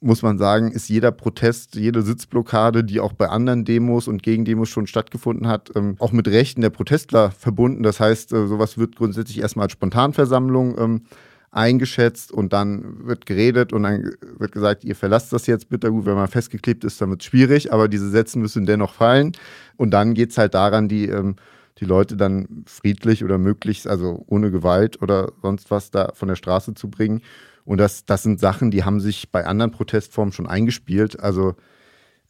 muss 0.00 0.22
man 0.22 0.38
sagen, 0.38 0.72
ist 0.72 0.88
jeder 0.88 1.12
Protest, 1.12 1.74
jede 1.74 2.02
Sitzblockade, 2.02 2.84
die 2.84 3.00
auch 3.00 3.12
bei 3.12 3.28
anderen 3.28 3.64
Demos 3.64 4.08
und 4.08 4.22
Gegendemos 4.22 4.70
schon 4.70 4.86
stattgefunden 4.86 5.46
hat, 5.46 5.70
ähm, 5.76 5.96
auch 5.98 6.12
mit 6.12 6.26
Rechten 6.26 6.62
der 6.62 6.70
Protestler 6.70 7.30
verbunden. 7.30 7.82
Das 7.82 8.00
heißt, 8.00 8.32
äh, 8.32 8.46
sowas 8.46 8.78
wird 8.78 8.96
grundsätzlich 8.96 9.40
erstmal 9.40 9.64
als 9.64 9.72
Spontanversammlung 9.72 10.78
ähm, 10.78 11.02
eingeschätzt 11.50 12.32
und 12.32 12.52
dann 12.52 13.06
wird 13.06 13.26
geredet 13.26 13.72
und 13.72 13.82
dann 13.82 14.10
wird 14.38 14.52
gesagt, 14.52 14.84
ihr 14.84 14.96
verlasst 14.96 15.32
das 15.32 15.46
jetzt 15.46 15.68
bitte. 15.68 15.90
Gut, 15.90 16.06
wenn 16.06 16.14
man 16.14 16.28
festgeklebt 16.28 16.84
ist, 16.84 17.00
dann 17.00 17.10
wird 17.10 17.20
es 17.20 17.26
schwierig, 17.26 17.72
aber 17.72 17.88
diese 17.88 18.08
Sätze 18.08 18.38
müssen 18.38 18.66
dennoch 18.66 18.94
fallen. 18.94 19.32
Und 19.76 19.90
dann 19.90 20.14
geht 20.14 20.30
es 20.30 20.38
halt 20.38 20.54
daran, 20.54 20.88
die 20.88 21.06
ähm, 21.06 21.36
die 21.80 21.86
Leute 21.86 22.16
dann 22.16 22.64
friedlich 22.66 23.24
oder 23.24 23.38
möglichst, 23.38 23.86
also 23.86 24.22
ohne 24.26 24.50
Gewalt 24.50 25.00
oder 25.02 25.32
sonst 25.42 25.70
was 25.70 25.90
da 25.90 26.12
von 26.14 26.28
der 26.28 26.36
Straße 26.36 26.74
zu 26.74 26.90
bringen. 26.90 27.22
Und 27.64 27.78
das, 27.78 28.04
das 28.04 28.22
sind 28.22 28.40
Sachen, 28.40 28.70
die 28.70 28.84
haben 28.84 29.00
sich 29.00 29.30
bei 29.30 29.46
anderen 29.46 29.70
Protestformen 29.70 30.32
schon 30.32 30.46
eingespielt. 30.46 31.20
Also 31.20 31.54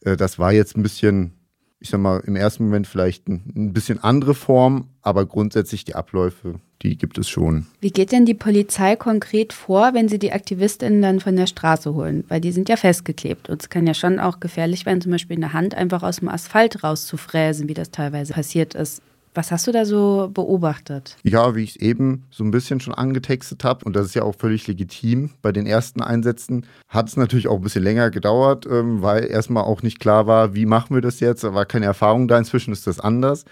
äh, 0.01 0.15
das 0.15 0.39
war 0.39 0.53
jetzt 0.53 0.77
ein 0.77 0.83
bisschen, 0.83 1.33
ich 1.79 1.89
sag 1.89 1.99
mal, 1.99 2.21
im 2.25 2.35
ersten 2.35 2.65
Moment 2.65 2.87
vielleicht 2.87 3.27
ein, 3.27 3.51
ein 3.55 3.73
bisschen 3.73 3.99
andere 3.99 4.35
Form, 4.35 4.87
aber 5.01 5.25
grundsätzlich 5.25 5.83
die 5.83 5.95
Abläufe, 5.95 6.55
die 6.81 6.97
gibt 6.97 7.17
es 7.17 7.27
schon. 7.29 7.67
Wie 7.79 7.91
geht 7.91 8.11
denn 8.11 8.25
die 8.25 8.33
Polizei 8.33 8.95
konkret 8.95 9.51
vor, 9.51 9.93
wenn 9.93 10.07
sie 10.07 10.19
die 10.19 10.31
AktivistInnen 10.31 11.01
dann 11.01 11.19
von 11.19 11.35
der 11.35 11.47
Straße 11.47 11.93
holen? 11.93 12.23
Weil 12.27 12.39
die 12.39 12.51
sind 12.51 12.69
ja 12.69 12.77
festgeklebt. 12.77 13.49
Und 13.49 13.61
es 13.61 13.69
kann 13.69 13.85
ja 13.85 13.93
schon 13.93 14.19
auch 14.19 14.39
gefährlich 14.39 14.85
werden, 14.85 15.01
zum 15.01 15.11
Beispiel 15.11 15.35
in 15.35 15.41
der 15.41 15.53
Hand 15.53 15.75
einfach 15.75 16.03
aus 16.03 16.17
dem 16.17 16.29
Asphalt 16.29 16.83
rauszufräsen, 16.83 17.67
wie 17.67 17.73
das 17.73 17.91
teilweise 17.91 18.33
passiert 18.33 18.75
ist. 18.75 19.01
Was 19.33 19.51
hast 19.51 19.65
du 19.65 19.71
da 19.71 19.85
so 19.85 20.29
beobachtet? 20.33 21.17
Ja, 21.23 21.55
wie 21.55 21.63
ich 21.63 21.71
es 21.71 21.75
eben 21.77 22.25
so 22.31 22.43
ein 22.43 22.51
bisschen 22.51 22.81
schon 22.81 22.93
angetextet 22.93 23.63
habe, 23.63 23.85
und 23.85 23.95
das 23.95 24.07
ist 24.07 24.15
ja 24.15 24.23
auch 24.23 24.35
völlig 24.35 24.67
legitim, 24.67 25.31
bei 25.41 25.53
den 25.53 25.65
ersten 25.65 26.01
Einsätzen 26.01 26.65
hat 26.89 27.07
es 27.07 27.15
natürlich 27.15 27.47
auch 27.47 27.55
ein 27.55 27.61
bisschen 27.61 27.83
länger 27.83 28.09
gedauert, 28.11 28.67
ähm, 28.69 29.01
weil 29.01 29.25
erstmal 29.25 29.63
auch 29.63 29.83
nicht 29.83 29.99
klar 29.99 30.27
war, 30.27 30.53
wie 30.53 30.65
machen 30.65 30.93
wir 30.93 31.01
das 31.01 31.21
jetzt, 31.21 31.43
da 31.45 31.53
war 31.53 31.65
keine 31.65 31.85
Erfahrung 31.85 32.27
da, 32.27 32.37
inzwischen 32.37 32.73
ist 32.73 32.87
das 32.87 32.99
anders. 32.99 33.45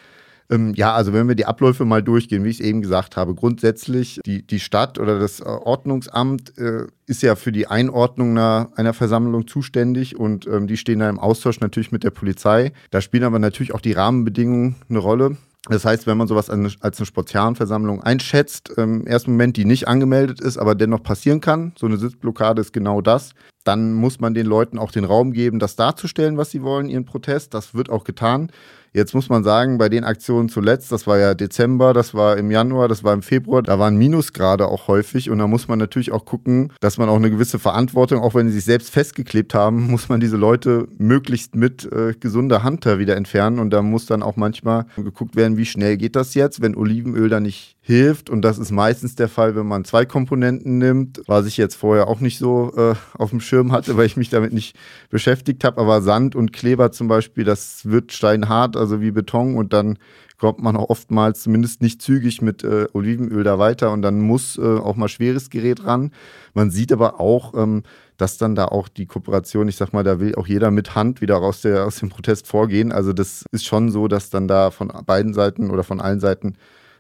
Ähm, 0.50 0.74
ja, 0.76 0.94
also 0.94 1.14
wenn 1.14 1.28
wir 1.28 1.36
die 1.36 1.46
Abläufe 1.46 1.86
mal 1.86 2.02
durchgehen, 2.02 2.44
wie 2.44 2.50
ich 2.50 2.60
es 2.60 2.66
eben 2.66 2.82
gesagt 2.82 3.16
habe, 3.16 3.36
grundsätzlich 3.36 4.20
die, 4.26 4.46
die 4.46 4.60
Stadt 4.60 4.98
oder 5.00 5.20
das 5.20 5.40
äh, 5.40 5.44
Ordnungsamt 5.44 6.58
äh, 6.58 6.88
ist 7.06 7.22
ja 7.22 7.36
für 7.36 7.52
die 7.52 7.68
Einordnung 7.68 8.32
einer, 8.32 8.72
einer 8.76 8.94
Versammlung 8.94 9.48
zuständig 9.48 10.18
und 10.18 10.48
ähm, 10.48 10.68
die 10.68 10.78
stehen 10.78 11.00
da 11.00 11.10
im 11.10 11.20
Austausch 11.20 11.60
natürlich 11.60 11.92
mit 11.92 12.04
der 12.04 12.10
Polizei. 12.10 12.74
Da 12.90 13.02
spielen 13.02 13.24
aber 13.24 13.40
natürlich 13.40 13.74
auch 13.74 13.82
die 13.82 13.94
Rahmenbedingungen 13.94 14.76
eine 14.90 15.00
Rolle. 15.00 15.38
Das 15.70 15.86
heißt, 15.86 16.08
wenn 16.08 16.18
man 16.18 16.28
sowas 16.28 16.50
als 16.50 17.00
eine 17.00 17.06
Spontanversammlung 17.06 18.02
einschätzt, 18.02 18.70
im 18.70 19.06
ersten 19.06 19.32
Moment, 19.32 19.56
die 19.56 19.66
nicht 19.66 19.88
angemeldet 19.88 20.42
ist, 20.42 20.58
aber 20.58 20.74
dennoch 20.76 21.04
passieren 21.04 21.42
kann, 21.42 21.74
so 21.78 21.86
eine 21.86 21.98
Sitzblockade 21.98 22.60
ist 22.60 22.74
genau 22.74 23.02
das, 23.02 23.34
dann 23.64 23.94
muss 23.94 24.20
man 24.20 24.34
den 24.34 24.48
Leuten 24.48 24.80
auch 24.80 24.92
den 24.92 25.04
Raum 25.04 25.32
geben, 25.32 25.60
das 25.60 25.76
darzustellen, 25.76 26.38
was 26.38 26.50
sie 26.50 26.64
wollen, 26.64 26.90
ihren 26.90 27.06
Protest. 27.06 27.54
Das 27.54 27.76
wird 27.76 27.90
auch 27.90 28.04
getan. 28.04 28.52
Jetzt 28.94 29.14
muss 29.14 29.30
man 29.30 29.44
sagen, 29.44 29.78
bei 29.78 29.90
den 29.90 30.04
Aktionen 30.04 30.50
zuletzt, 30.50 30.92
das 30.92 31.06
war 31.06 31.18
ja 31.18 31.34
Dezember, 31.34 31.94
das 31.94 32.14
war 32.14 32.38
im 32.38 32.50
Januar, 32.50 32.88
das 32.88 33.04
war 33.04 33.14
im 33.14 33.22
Februar, 33.22 33.62
da 33.62 33.78
waren 33.78 33.98
Minusgrade 33.98 34.68
auch 34.68 34.88
häufig. 34.88 35.30
Und 35.30 35.40
da 35.40 35.48
muss 35.48 35.68
man 35.68 35.78
natürlich 35.78 36.12
auch 36.12 36.26
gucken, 36.26 36.74
dass 36.80 36.98
man 36.98 37.10
auch 37.10 37.18
eine 37.18 37.30
gewisse 37.30 37.60
Verantwortung, 37.60 38.22
auch 38.22 38.34
wenn 38.36 38.48
sie 38.48 38.56
sich 38.56 38.66
selbst 38.66 38.90
festgeklebt 38.90 39.54
haben, 39.54 39.88
muss 39.92 40.10
man 40.10 40.20
diese 40.20 40.38
Leute 40.38 40.88
möglichst 40.98 41.56
mit 41.56 41.90
äh, 41.92 42.14
gesunder 42.20 42.64
Hand 42.64 42.86
da 42.86 43.00
wieder 43.00 43.16
entfernen. 43.16 43.60
Und 43.60 43.70
da 43.72 43.82
muss 43.82 44.06
dann 44.06 44.24
auch 44.24 44.36
manchmal 44.36 44.86
geguckt 44.96 45.36
werden, 45.36 45.58
wie 45.58 45.66
schnell 45.66 45.98
geht 45.98 46.16
das 46.16 46.34
jetzt, 46.34 46.62
wenn 46.62 46.76
Olivenöl 46.76 47.30
da 47.30 47.40
nicht 47.40 47.78
hilft. 47.90 48.30
Und 48.30 48.44
das 48.44 48.60
ist 48.60 48.72
meistens 48.72 49.16
der 49.16 49.28
Fall, 49.28 49.56
wenn 49.56 49.66
man 49.66 49.84
zwei 49.84 50.06
Komponenten 50.06 50.78
nimmt, 50.78 51.22
was 51.26 51.48
ich 51.48 51.58
jetzt 51.58 51.74
vorher 51.74 52.08
auch 52.08 52.20
nicht 52.20 52.38
so 52.38 52.72
äh, 52.78 52.94
auf 53.18 53.32
dem 53.32 53.42
Schirm 53.42 53.72
hatte, 53.72 53.98
weil 53.98 54.06
ich 54.06 54.16
mich 54.16 54.30
damit 54.30 54.54
nicht 54.54 54.76
beschäftigt 55.10 55.64
habe, 55.64 55.82
aber 55.82 56.02
Sand 56.04 56.36
und 56.36 56.54
Kleber 56.54 56.92
zum 56.92 57.08
Beispiel, 57.08 57.44
das 57.44 57.86
wird 57.86 58.14
steinhart, 58.14 58.78
also 58.80 59.02
wie 59.02 59.12
Beton 59.12 59.56
und 59.56 59.74
dann 59.74 59.98
kommt 60.40 60.60
man 60.60 60.78
auch 60.78 60.90
oftmals 60.90 61.44
zumindest 61.44 61.82
nicht 61.82 62.02
zügig 62.02 62.42
mit 62.42 62.64
äh, 62.64 62.88
Olivenöl 62.94 63.44
da 63.44 63.60
weiter 63.60 63.92
und 63.92 64.02
dann 64.02 64.22
muss 64.22 64.58
äh, 64.58 64.62
auch 64.62 64.96
mal 64.96 65.10
schweres 65.10 65.50
Gerät 65.50 65.86
ran. 65.86 66.12
Man 66.54 66.72
sieht 66.72 66.92
aber 66.92 67.20
auch, 67.20 67.54
ähm, 67.56 67.84
dass 68.18 68.38
dann 68.38 68.56
da 68.56 68.66
auch 68.66 68.88
die 68.88 69.06
Kooperation, 69.06 69.68
ich 69.68 69.76
sag 69.76 69.94
mal, 69.94 70.04
da 70.04 70.20
will 70.20 70.36
auch 70.36 70.48
jeder 70.48 70.72
mit 70.72 70.96
Hand 70.96 71.22
wieder 71.22 71.38
aus, 71.38 71.62
der, 71.62 71.86
aus 71.86 71.98
dem 71.98 72.10
Protest 72.10 72.48
vorgehen. 72.48 72.92
Also 72.92 73.14
das 73.14 73.46
ist 73.52 73.66
schon 73.66 73.92
so, 73.92 74.08
dass 74.08 74.30
dann 74.30 74.48
da 74.48 74.72
von 74.72 74.92
beiden 75.06 75.34
Seiten 75.34 75.70
oder 75.70 75.84
von 75.84 76.02
allen 76.02 76.20
Seiten 76.20 76.56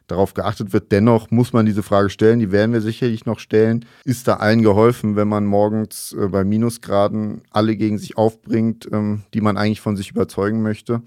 darauf 0.07 0.33
geachtet 0.33 0.73
wird. 0.73 0.91
Dennoch 0.91 1.31
muss 1.31 1.53
man 1.53 1.65
diese 1.65 1.83
Frage 1.83 2.09
stellen, 2.09 2.39
die 2.39 2.51
werden 2.51 2.73
wir 2.73 2.81
sicherlich 2.81 3.25
noch 3.25 3.39
stellen. 3.39 3.85
Ist 4.05 4.27
da 4.27 4.35
allen 4.35 4.61
geholfen, 4.61 5.15
wenn 5.15 5.27
man 5.27 5.45
morgens 5.45 6.13
äh, 6.13 6.27
bei 6.27 6.43
Minusgraden 6.43 7.41
alle 7.51 7.75
gegen 7.75 7.97
sich 7.97 8.17
aufbringt, 8.17 8.89
ähm, 8.91 9.23
die 9.33 9.41
man 9.41 9.57
eigentlich 9.57 9.81
von 9.81 9.95
sich 9.95 10.11
überzeugen 10.11 10.61
möchte? 10.61 11.01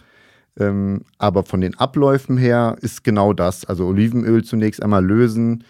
Ähm, 0.58 1.02
aber 1.18 1.44
von 1.44 1.60
den 1.60 1.78
Abläufen 1.78 2.36
her 2.36 2.76
ist 2.80 3.04
genau 3.04 3.32
das. 3.32 3.64
Also 3.64 3.86
Olivenöl 3.86 4.44
zunächst 4.44 4.82
einmal 4.82 5.04
lösen. 5.04 5.64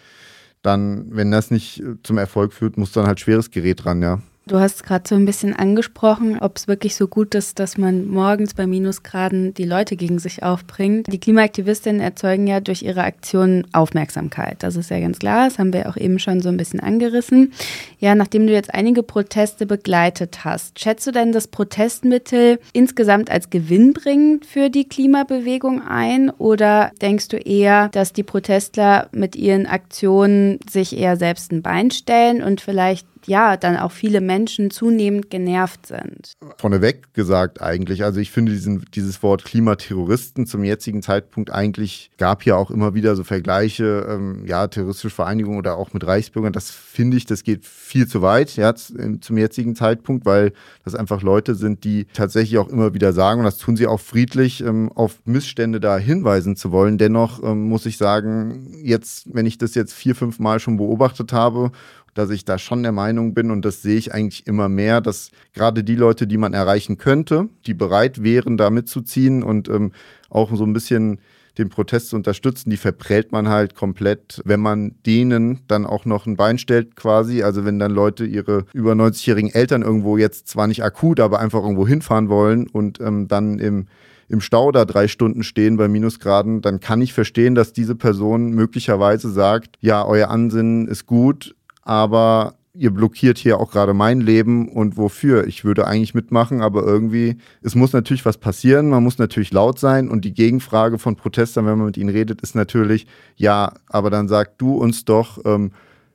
Dann, 0.61 1.07
wenn 1.15 1.31
das 1.31 1.51
nicht 1.51 1.81
äh, 1.81 1.95
zum 2.03 2.17
Erfolg 2.17 2.53
führt, 2.53 2.77
muss 2.77 2.91
dann 2.91 3.07
halt 3.07 3.19
schweres 3.19 3.51
Gerät 3.51 3.85
ran, 3.85 4.01
ja. 4.01 4.21
Du 4.45 4.59
hast 4.59 4.83
gerade 4.83 5.07
so 5.07 5.15
ein 5.15 5.23
bisschen 5.23 5.55
angesprochen, 5.55 6.37
ob 6.37 6.57
es 6.57 6.67
wirklich 6.67 6.95
so 6.97 7.07
gut 7.07 7.33
ist, 7.33 7.59
dass 7.59 7.77
man 7.77 8.05
morgens 8.05 8.53
bei 8.53 8.67
Minusgraden 8.67 9.53
die 9.53 9.63
Leute 9.63 9.95
gegen 9.95 10.19
sich 10.19 10.43
aufbringt. 10.43 11.07
Die 11.07 11.19
Klimaaktivistinnen 11.19 12.01
erzeugen 12.01 12.45
ja 12.45 12.59
durch 12.59 12.83
ihre 12.83 13.05
Aktionen 13.05 13.65
Aufmerksamkeit. 13.71 14.61
Das 14.61 14.75
ist 14.75 14.89
ja 14.89 14.99
ganz 14.99 15.19
klar. 15.19 15.45
Das 15.47 15.59
haben 15.59 15.71
wir 15.71 15.87
auch 15.87 15.95
eben 15.95 16.19
schon 16.19 16.41
so 16.41 16.49
ein 16.49 16.57
bisschen 16.57 16.81
angerissen. 16.81 17.53
Ja, 17.99 18.15
nachdem 18.15 18.45
du 18.45 18.51
jetzt 18.51 18.73
einige 18.73 19.01
Proteste 19.01 19.65
begleitet 19.65 20.43
hast, 20.43 20.77
schätzt 20.77 21.07
du 21.07 21.11
denn 21.11 21.31
das 21.31 21.47
Protestmittel 21.47 22.59
insgesamt 22.73 23.31
als 23.31 23.49
gewinnbringend 23.49 24.45
für 24.45 24.69
die 24.69 24.89
Klimabewegung 24.89 25.81
ein? 25.81 26.29
Oder 26.31 26.91
denkst 27.01 27.29
du 27.29 27.37
eher, 27.37 27.87
dass 27.93 28.11
die 28.11 28.23
Protestler 28.23 29.07
mit 29.13 29.37
ihren 29.37 29.67
Aktionen 29.67 30.59
sich 30.69 30.97
eher 30.97 31.15
selbst 31.15 31.53
ein 31.53 31.61
Bein 31.61 31.91
stellen 31.91 32.43
und 32.43 32.59
vielleicht 32.59 33.07
ja 33.25 33.57
dann 33.57 33.77
auch 33.77 33.91
viele 33.91 34.19
Menschen 34.19 34.32
zunehmend 34.71 35.29
genervt 35.29 35.87
sind. 35.87 36.33
Vorneweg 36.57 37.13
gesagt 37.13 37.61
eigentlich, 37.61 38.03
also 38.03 38.19
ich 38.19 38.31
finde 38.31 38.51
diesen, 38.51 38.85
dieses 38.93 39.21
Wort 39.23 39.45
Klimaterroristen 39.45 40.45
zum 40.45 40.63
jetzigen 40.63 41.01
Zeitpunkt 41.01 41.51
eigentlich 41.51 42.11
gab 42.17 42.45
ja 42.45 42.55
auch 42.55 42.71
immer 42.71 42.93
wieder 42.93 43.15
so 43.15 43.23
Vergleiche, 43.23 44.07
ähm, 44.09 44.45
ja, 44.45 44.67
terroristische 44.67 45.09
Vereinigungen 45.09 45.59
oder 45.59 45.77
auch 45.77 45.93
mit 45.93 46.05
Reichsbürgern, 46.05 46.53
das 46.53 46.71
finde 46.71 47.17
ich, 47.17 47.25
das 47.25 47.43
geht 47.43 47.65
viel 47.65 48.07
zu 48.07 48.21
weit 48.21 48.55
ja, 48.55 48.73
zum 48.75 49.37
jetzigen 49.37 49.75
Zeitpunkt, 49.75 50.25
weil 50.25 50.53
das 50.83 50.95
einfach 50.95 51.21
Leute 51.21 51.55
sind, 51.55 51.83
die 51.83 52.05
tatsächlich 52.13 52.57
auch 52.57 52.69
immer 52.69 52.93
wieder 52.93 53.13
sagen, 53.13 53.39
und 53.39 53.45
das 53.45 53.57
tun 53.57 53.75
sie 53.75 53.87
auch 53.87 53.99
friedlich, 53.99 54.61
ähm, 54.61 54.91
auf 54.93 55.19
Missstände 55.25 55.79
da 55.79 55.97
hinweisen 55.97 56.55
zu 56.55 56.71
wollen. 56.71 56.97
Dennoch 56.97 57.43
ähm, 57.43 57.67
muss 57.67 57.85
ich 57.85 57.97
sagen, 57.97 58.73
jetzt, 58.83 59.33
wenn 59.33 59.45
ich 59.45 59.57
das 59.57 59.75
jetzt 59.75 59.93
vier, 59.93 60.15
fünf 60.15 60.39
Mal 60.39 60.59
schon 60.59 60.77
beobachtet 60.77 61.33
habe 61.33 61.71
dass 62.13 62.29
ich 62.29 62.45
da 62.45 62.57
schon 62.57 62.83
der 62.83 62.91
Meinung 62.91 63.33
bin 63.33 63.51
und 63.51 63.63
das 63.63 63.81
sehe 63.81 63.97
ich 63.97 64.13
eigentlich 64.13 64.47
immer 64.47 64.69
mehr, 64.69 65.01
dass 65.01 65.31
gerade 65.53 65.83
die 65.83 65.95
Leute, 65.95 66.27
die 66.27 66.37
man 66.37 66.53
erreichen 66.53 66.97
könnte, 66.97 67.49
die 67.65 67.73
bereit 67.73 68.23
wären, 68.23 68.57
da 68.57 68.69
mitzuziehen 68.69 69.43
und 69.43 69.69
ähm, 69.69 69.91
auch 70.29 70.55
so 70.55 70.63
ein 70.65 70.73
bisschen 70.73 71.19
den 71.57 71.69
Protest 71.69 72.09
zu 72.09 72.15
unterstützen, 72.15 72.71
die 72.71 72.77
verprellt 72.77 73.31
man 73.31 73.47
halt 73.47 73.75
komplett, 73.75 74.41
wenn 74.43 74.59
man 74.59 74.95
denen 75.05 75.61
dann 75.67 75.85
auch 75.85 76.05
noch 76.05 76.25
ein 76.25 76.35
Bein 76.35 76.57
stellt 76.57 76.95
quasi. 76.95 77.43
Also 77.43 77.63
wenn 77.63 77.77
dann 77.77 77.91
Leute 77.91 78.25
ihre 78.25 78.65
über 78.73 78.93
90-jährigen 78.93 79.53
Eltern 79.53 79.83
irgendwo 79.83 80.17
jetzt 80.17 80.47
zwar 80.47 80.67
nicht 80.67 80.83
akut, 80.83 81.19
aber 81.19 81.39
einfach 81.39 81.61
irgendwo 81.61 81.87
hinfahren 81.87 82.29
wollen 82.29 82.67
und 82.67 82.99
ähm, 83.01 83.27
dann 83.27 83.59
im 83.59 83.85
im 84.29 84.41
Stau 84.41 84.71
da 84.71 84.85
drei 84.85 85.07
Stunden 85.07 85.43
stehen 85.43 85.77
bei 85.77 85.87
Minusgraden, 85.87 86.61
dann 86.61 86.79
kann 86.79 87.01
ich 87.01 87.13
verstehen, 87.13 87.55
dass 87.55 87.73
diese 87.73 87.93
Person 87.93 88.51
möglicherweise 88.51 89.29
sagt, 89.29 89.77
ja, 89.79 90.03
euer 90.05 90.29
Ansinnen 90.29 90.87
ist 90.87 91.05
gut, 91.05 91.55
aber 91.83 92.55
ihr 92.75 92.91
blockiert 92.91 93.37
hier 93.37 93.59
auch 93.59 93.71
gerade 93.71 93.93
mein 93.93 94.19
Leben 94.19 94.67
und 94.67 94.97
wofür? 94.97 95.45
Ich 95.45 95.63
würde 95.63 95.85
eigentlich 95.85 96.15
mitmachen, 96.15 96.61
aber 96.61 96.83
irgendwie, 96.83 97.37
es 97.61 97.75
muss 97.75 97.93
natürlich 97.93 98.25
was 98.25 98.37
passieren, 98.37 98.89
man 98.89 99.03
muss 99.03 99.19
natürlich 99.19 99.51
laut 99.51 99.77
sein 99.77 100.09
und 100.09 100.25
die 100.25 100.33
Gegenfrage 100.33 100.97
von 100.97 101.15
Protestern, 101.15 101.65
wenn 101.65 101.77
man 101.77 101.87
mit 101.87 101.97
ihnen 101.97 102.09
redet, 102.09 102.41
ist 102.41 102.55
natürlich, 102.55 103.05
ja, 103.35 103.73
aber 103.87 104.09
dann 104.09 104.27
sag 104.27 104.57
du 104.57 104.75
uns 104.75 105.05
doch, 105.05 105.39
ähm, 105.45 105.71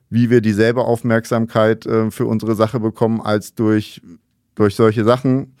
wie 0.09 0.29
wir 0.29 0.41
dieselbe 0.41 0.83
Aufmerksamkeit 0.83 1.85
äh, 1.85 2.11
für 2.11 2.25
unsere 2.25 2.55
Sache 2.55 2.79
bekommen 2.79 3.21
als 3.21 3.55
durch, 3.55 4.01
durch 4.55 4.75
solche 4.75 5.05
Sachen, 5.05 5.55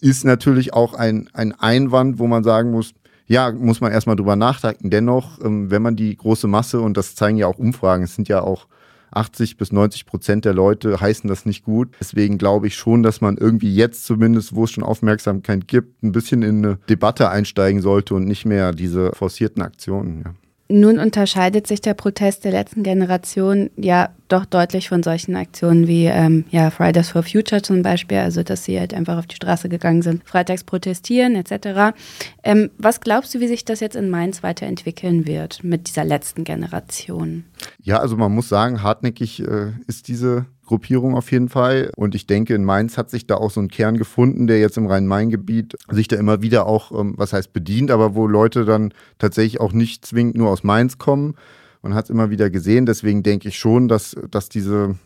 ist 0.00 0.24
natürlich 0.24 0.72
auch 0.72 0.94
ein, 0.94 1.28
ein 1.32 1.52
Einwand, 1.52 2.18
wo 2.18 2.26
man 2.26 2.44
sagen 2.44 2.70
muss, 2.70 2.94
ja, 3.26 3.52
muss 3.52 3.82
man 3.82 3.92
erstmal 3.92 4.16
drüber 4.16 4.36
nachdenken. 4.36 4.88
Dennoch, 4.88 5.38
ähm, 5.44 5.70
wenn 5.70 5.82
man 5.82 5.96
die 5.96 6.16
große 6.16 6.46
Masse, 6.46 6.80
und 6.80 6.96
das 6.96 7.14
zeigen 7.14 7.36
ja 7.36 7.46
auch 7.46 7.58
Umfragen, 7.58 8.04
es 8.04 8.14
sind 8.14 8.28
ja 8.28 8.40
auch 8.40 8.68
80 9.10 9.56
bis 9.56 9.72
90 9.72 10.06
Prozent 10.06 10.44
der 10.44 10.54
Leute 10.54 11.00
heißen 11.00 11.28
das 11.28 11.46
nicht 11.46 11.64
gut. 11.64 11.94
Deswegen 12.00 12.38
glaube 12.38 12.66
ich 12.66 12.74
schon, 12.74 13.02
dass 13.02 13.20
man 13.20 13.36
irgendwie 13.36 13.74
jetzt 13.74 14.04
zumindest, 14.04 14.54
wo 14.54 14.64
es 14.64 14.70
schon 14.70 14.84
Aufmerksamkeit 14.84 15.68
gibt, 15.68 16.02
ein 16.02 16.12
bisschen 16.12 16.42
in 16.42 16.64
eine 16.64 16.78
Debatte 16.88 17.30
einsteigen 17.30 17.82
sollte 17.82 18.14
und 18.14 18.24
nicht 18.24 18.44
mehr 18.44 18.72
diese 18.72 19.12
forcierten 19.12 19.62
Aktionen. 19.62 20.22
Ja. 20.24 20.34
Nun 20.70 20.98
unterscheidet 20.98 21.66
sich 21.66 21.80
der 21.80 21.94
Protest 21.94 22.44
der 22.44 22.52
letzten 22.52 22.82
Generation 22.82 23.70
ja 23.76 24.10
doch 24.28 24.44
deutlich 24.44 24.90
von 24.90 25.02
solchen 25.02 25.34
Aktionen 25.34 25.86
wie 25.86 26.04
ähm, 26.04 26.44
ja, 26.50 26.70
Fridays 26.70 27.08
for 27.08 27.22
Future 27.22 27.62
zum 27.62 27.82
Beispiel, 27.82 28.18
also 28.18 28.42
dass 28.42 28.64
sie 28.64 28.78
halt 28.78 28.92
einfach 28.92 29.16
auf 29.16 29.26
die 29.26 29.36
Straße 29.36 29.70
gegangen 29.70 30.02
sind, 30.02 30.22
freitags 30.28 30.64
protestieren 30.64 31.36
etc. 31.36 31.96
Ähm, 32.42 32.70
was 32.76 33.00
glaubst 33.00 33.34
du, 33.34 33.40
wie 33.40 33.48
sich 33.48 33.64
das 33.64 33.80
jetzt 33.80 33.96
in 33.96 34.10
Mainz 34.10 34.42
weiterentwickeln 34.42 35.26
wird 35.26 35.64
mit 35.64 35.88
dieser 35.88 36.04
letzten 36.04 36.44
Generation? 36.44 37.44
Ja, 37.82 38.00
also 38.00 38.18
man 38.18 38.34
muss 38.34 38.50
sagen, 38.50 38.82
hartnäckig 38.82 39.40
äh, 39.40 39.72
ist 39.86 40.08
diese 40.08 40.44
Gruppierung 40.68 41.16
auf 41.16 41.32
jeden 41.32 41.48
Fall. 41.48 41.90
Und 41.96 42.14
ich 42.14 42.26
denke, 42.26 42.54
in 42.54 42.64
Mainz 42.64 42.96
hat 42.96 43.10
sich 43.10 43.26
da 43.26 43.36
auch 43.36 43.50
so 43.50 43.60
ein 43.60 43.68
Kern 43.68 43.96
gefunden, 43.96 44.46
der 44.46 44.60
jetzt 44.60 44.76
im 44.76 44.86
Rhein-Main-Gebiet 44.86 45.76
sich 45.90 46.06
da 46.06 46.16
immer 46.16 46.42
wieder 46.42 46.66
auch, 46.66 46.92
ähm, 46.92 47.14
was 47.16 47.32
heißt 47.32 47.52
bedient, 47.52 47.90
aber 47.90 48.14
wo 48.14 48.26
Leute 48.26 48.64
dann 48.64 48.92
tatsächlich 49.18 49.60
auch 49.60 49.72
nicht 49.72 50.06
zwingend 50.06 50.36
nur 50.36 50.50
aus 50.50 50.62
Mainz 50.62 50.98
kommen. 50.98 51.34
Man 51.82 51.94
hat 51.94 52.04
es 52.04 52.10
immer 52.10 52.30
wieder 52.30 52.50
gesehen. 52.50 52.86
Deswegen 52.86 53.22
denke 53.22 53.48
ich 53.48 53.58
schon, 53.58 53.88
dass, 53.88 54.16
dass 54.30 54.48
diese 54.48 54.96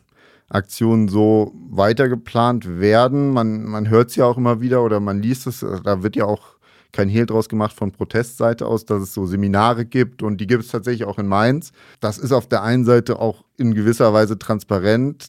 Aktionen 0.48 1.08
so 1.08 1.52
weiter 1.70 2.08
geplant 2.08 2.80
werden. 2.80 3.30
Man, 3.30 3.64
man 3.64 3.88
hört 3.88 4.10
es 4.10 4.16
ja 4.16 4.26
auch 4.26 4.36
immer 4.36 4.60
wieder 4.60 4.82
oder 4.82 5.00
man 5.00 5.22
liest 5.22 5.46
es. 5.46 5.64
Da 5.84 6.02
wird 6.02 6.16
ja 6.16 6.26
auch 6.26 6.56
kein 6.92 7.08
Hehl 7.08 7.26
draus 7.26 7.48
gemacht 7.48 7.74
von 7.74 7.90
Protestseite 7.90 8.66
aus, 8.66 8.84
dass 8.84 9.02
es 9.02 9.14
so 9.14 9.26
Seminare 9.26 9.86
gibt 9.86 10.22
und 10.22 10.40
die 10.40 10.46
gibt 10.46 10.64
es 10.64 10.70
tatsächlich 10.70 11.06
auch 11.06 11.18
in 11.18 11.26
Mainz. 11.26 11.72
Das 12.00 12.18
ist 12.18 12.32
auf 12.32 12.46
der 12.46 12.62
einen 12.62 12.84
Seite 12.84 13.18
auch 13.18 13.44
in 13.56 13.74
gewisser 13.74 14.12
Weise 14.12 14.38
transparent, 14.38 15.28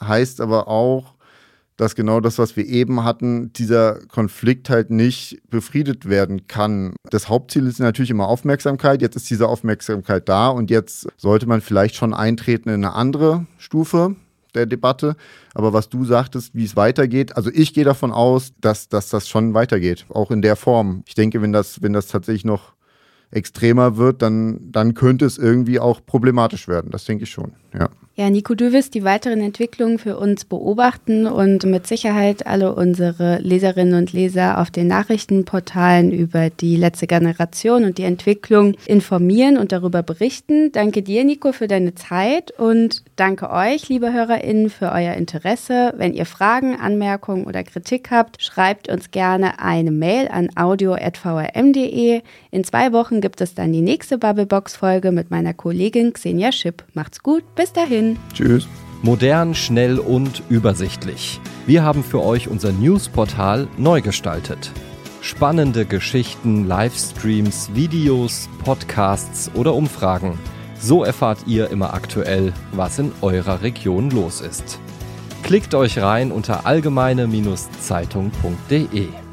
heißt 0.00 0.40
aber 0.40 0.68
auch, 0.68 1.16
dass 1.76 1.94
genau 1.94 2.20
das, 2.20 2.38
was 2.38 2.56
wir 2.56 2.66
eben 2.66 3.04
hatten, 3.04 3.52
dieser 3.52 4.00
Konflikt 4.06 4.70
halt 4.70 4.90
nicht 4.90 5.42
befriedet 5.50 6.08
werden 6.08 6.46
kann. 6.46 6.94
Das 7.10 7.28
Hauptziel 7.28 7.66
ist 7.66 7.80
natürlich 7.80 8.10
immer 8.10 8.28
Aufmerksamkeit. 8.28 9.02
Jetzt 9.02 9.16
ist 9.16 9.28
diese 9.28 9.46
Aufmerksamkeit 9.48 10.28
da 10.28 10.48
und 10.48 10.70
jetzt 10.70 11.06
sollte 11.16 11.46
man 11.46 11.60
vielleicht 11.60 11.94
schon 11.94 12.14
eintreten 12.14 12.70
in 12.70 12.84
eine 12.84 12.94
andere 12.94 13.46
Stufe 13.58 14.16
der 14.54 14.66
Debatte. 14.66 15.16
Aber 15.54 15.74
was 15.74 15.90
du 15.90 16.04
sagtest, 16.04 16.54
wie 16.54 16.64
es 16.64 16.76
weitergeht, 16.76 17.36
also 17.36 17.50
ich 17.52 17.74
gehe 17.74 17.84
davon 17.84 18.10
aus, 18.10 18.52
dass, 18.60 18.88
dass 18.88 19.10
das 19.10 19.28
schon 19.28 19.52
weitergeht, 19.52 20.06
auch 20.08 20.30
in 20.30 20.40
der 20.40 20.56
Form. 20.56 21.02
Ich 21.06 21.14
denke, 21.14 21.42
wenn 21.42 21.52
das, 21.52 21.82
wenn 21.82 21.92
das 21.92 22.06
tatsächlich 22.06 22.46
noch 22.46 22.72
extremer 23.30 23.98
wird, 23.98 24.22
dann, 24.22 24.72
dann 24.72 24.94
könnte 24.94 25.26
es 25.26 25.36
irgendwie 25.36 25.78
auch 25.78 26.00
problematisch 26.06 26.68
werden. 26.68 26.90
Das 26.90 27.04
denke 27.04 27.24
ich 27.24 27.30
schon, 27.30 27.52
ja. 27.74 27.90
Ja, 28.18 28.30
Nico, 28.30 28.54
du 28.54 28.72
wirst 28.72 28.94
die 28.94 29.04
weiteren 29.04 29.42
Entwicklungen 29.42 29.98
für 29.98 30.16
uns 30.16 30.46
beobachten 30.46 31.26
und 31.26 31.64
mit 31.66 31.86
Sicherheit 31.86 32.46
alle 32.46 32.74
unsere 32.74 33.40
Leserinnen 33.40 33.92
und 33.92 34.14
Leser 34.14 34.58
auf 34.58 34.70
den 34.70 34.86
Nachrichtenportalen 34.86 36.12
über 36.12 36.48
die 36.48 36.76
letzte 36.76 37.06
Generation 37.06 37.84
und 37.84 37.98
die 37.98 38.04
Entwicklung 38.04 38.74
informieren 38.86 39.58
und 39.58 39.70
darüber 39.70 40.02
berichten. 40.02 40.72
Danke 40.72 41.02
dir, 41.02 41.24
Nico, 41.24 41.52
für 41.52 41.66
deine 41.66 41.94
Zeit 41.94 42.58
und 42.58 43.02
danke 43.16 43.50
euch, 43.50 43.90
liebe 43.90 44.10
HörerInnen, 44.10 44.70
für 44.70 44.92
euer 44.92 45.12
Interesse. 45.12 45.92
Wenn 45.98 46.14
ihr 46.14 46.24
Fragen, 46.24 46.74
Anmerkungen 46.74 47.44
oder 47.44 47.64
Kritik 47.64 48.10
habt, 48.10 48.42
schreibt 48.42 48.88
uns 48.88 49.10
gerne 49.10 49.58
eine 49.58 49.90
Mail 49.90 50.28
an 50.28 50.48
audio.vrm.de. 50.56 52.22
In 52.50 52.64
zwei 52.64 52.94
Wochen 52.94 53.20
gibt 53.20 53.42
es 53.42 53.52
dann 53.52 53.74
die 53.74 53.82
nächste 53.82 54.16
Bubblebox-Folge 54.16 55.12
mit 55.12 55.30
meiner 55.30 55.52
Kollegin 55.52 56.14
Xenia 56.14 56.50
Schipp. 56.50 56.82
Macht's 56.94 57.22
gut, 57.22 57.42
bis 57.54 57.74
dahin. 57.74 58.05
Tschüss. 58.32 58.68
Modern, 59.02 59.54
schnell 59.54 59.98
und 59.98 60.42
übersichtlich. 60.48 61.40
Wir 61.66 61.82
haben 61.82 62.04
für 62.04 62.22
euch 62.22 62.48
unser 62.48 62.72
Newsportal 62.72 63.68
neu 63.76 64.00
gestaltet. 64.00 64.72
Spannende 65.20 65.84
Geschichten, 65.84 66.66
Livestreams, 66.66 67.74
Videos, 67.74 68.48
Podcasts 68.64 69.50
oder 69.54 69.74
Umfragen. 69.74 70.38
So 70.78 71.04
erfahrt 71.04 71.40
ihr 71.46 71.70
immer 71.70 71.94
aktuell, 71.94 72.52
was 72.72 72.98
in 72.98 73.12
eurer 73.22 73.62
Region 73.62 74.10
los 74.10 74.40
ist. 74.40 74.80
Klickt 75.42 75.74
euch 75.74 75.98
rein 75.98 76.32
unter 76.32 76.66
allgemeine-zeitung.de. 76.66 79.25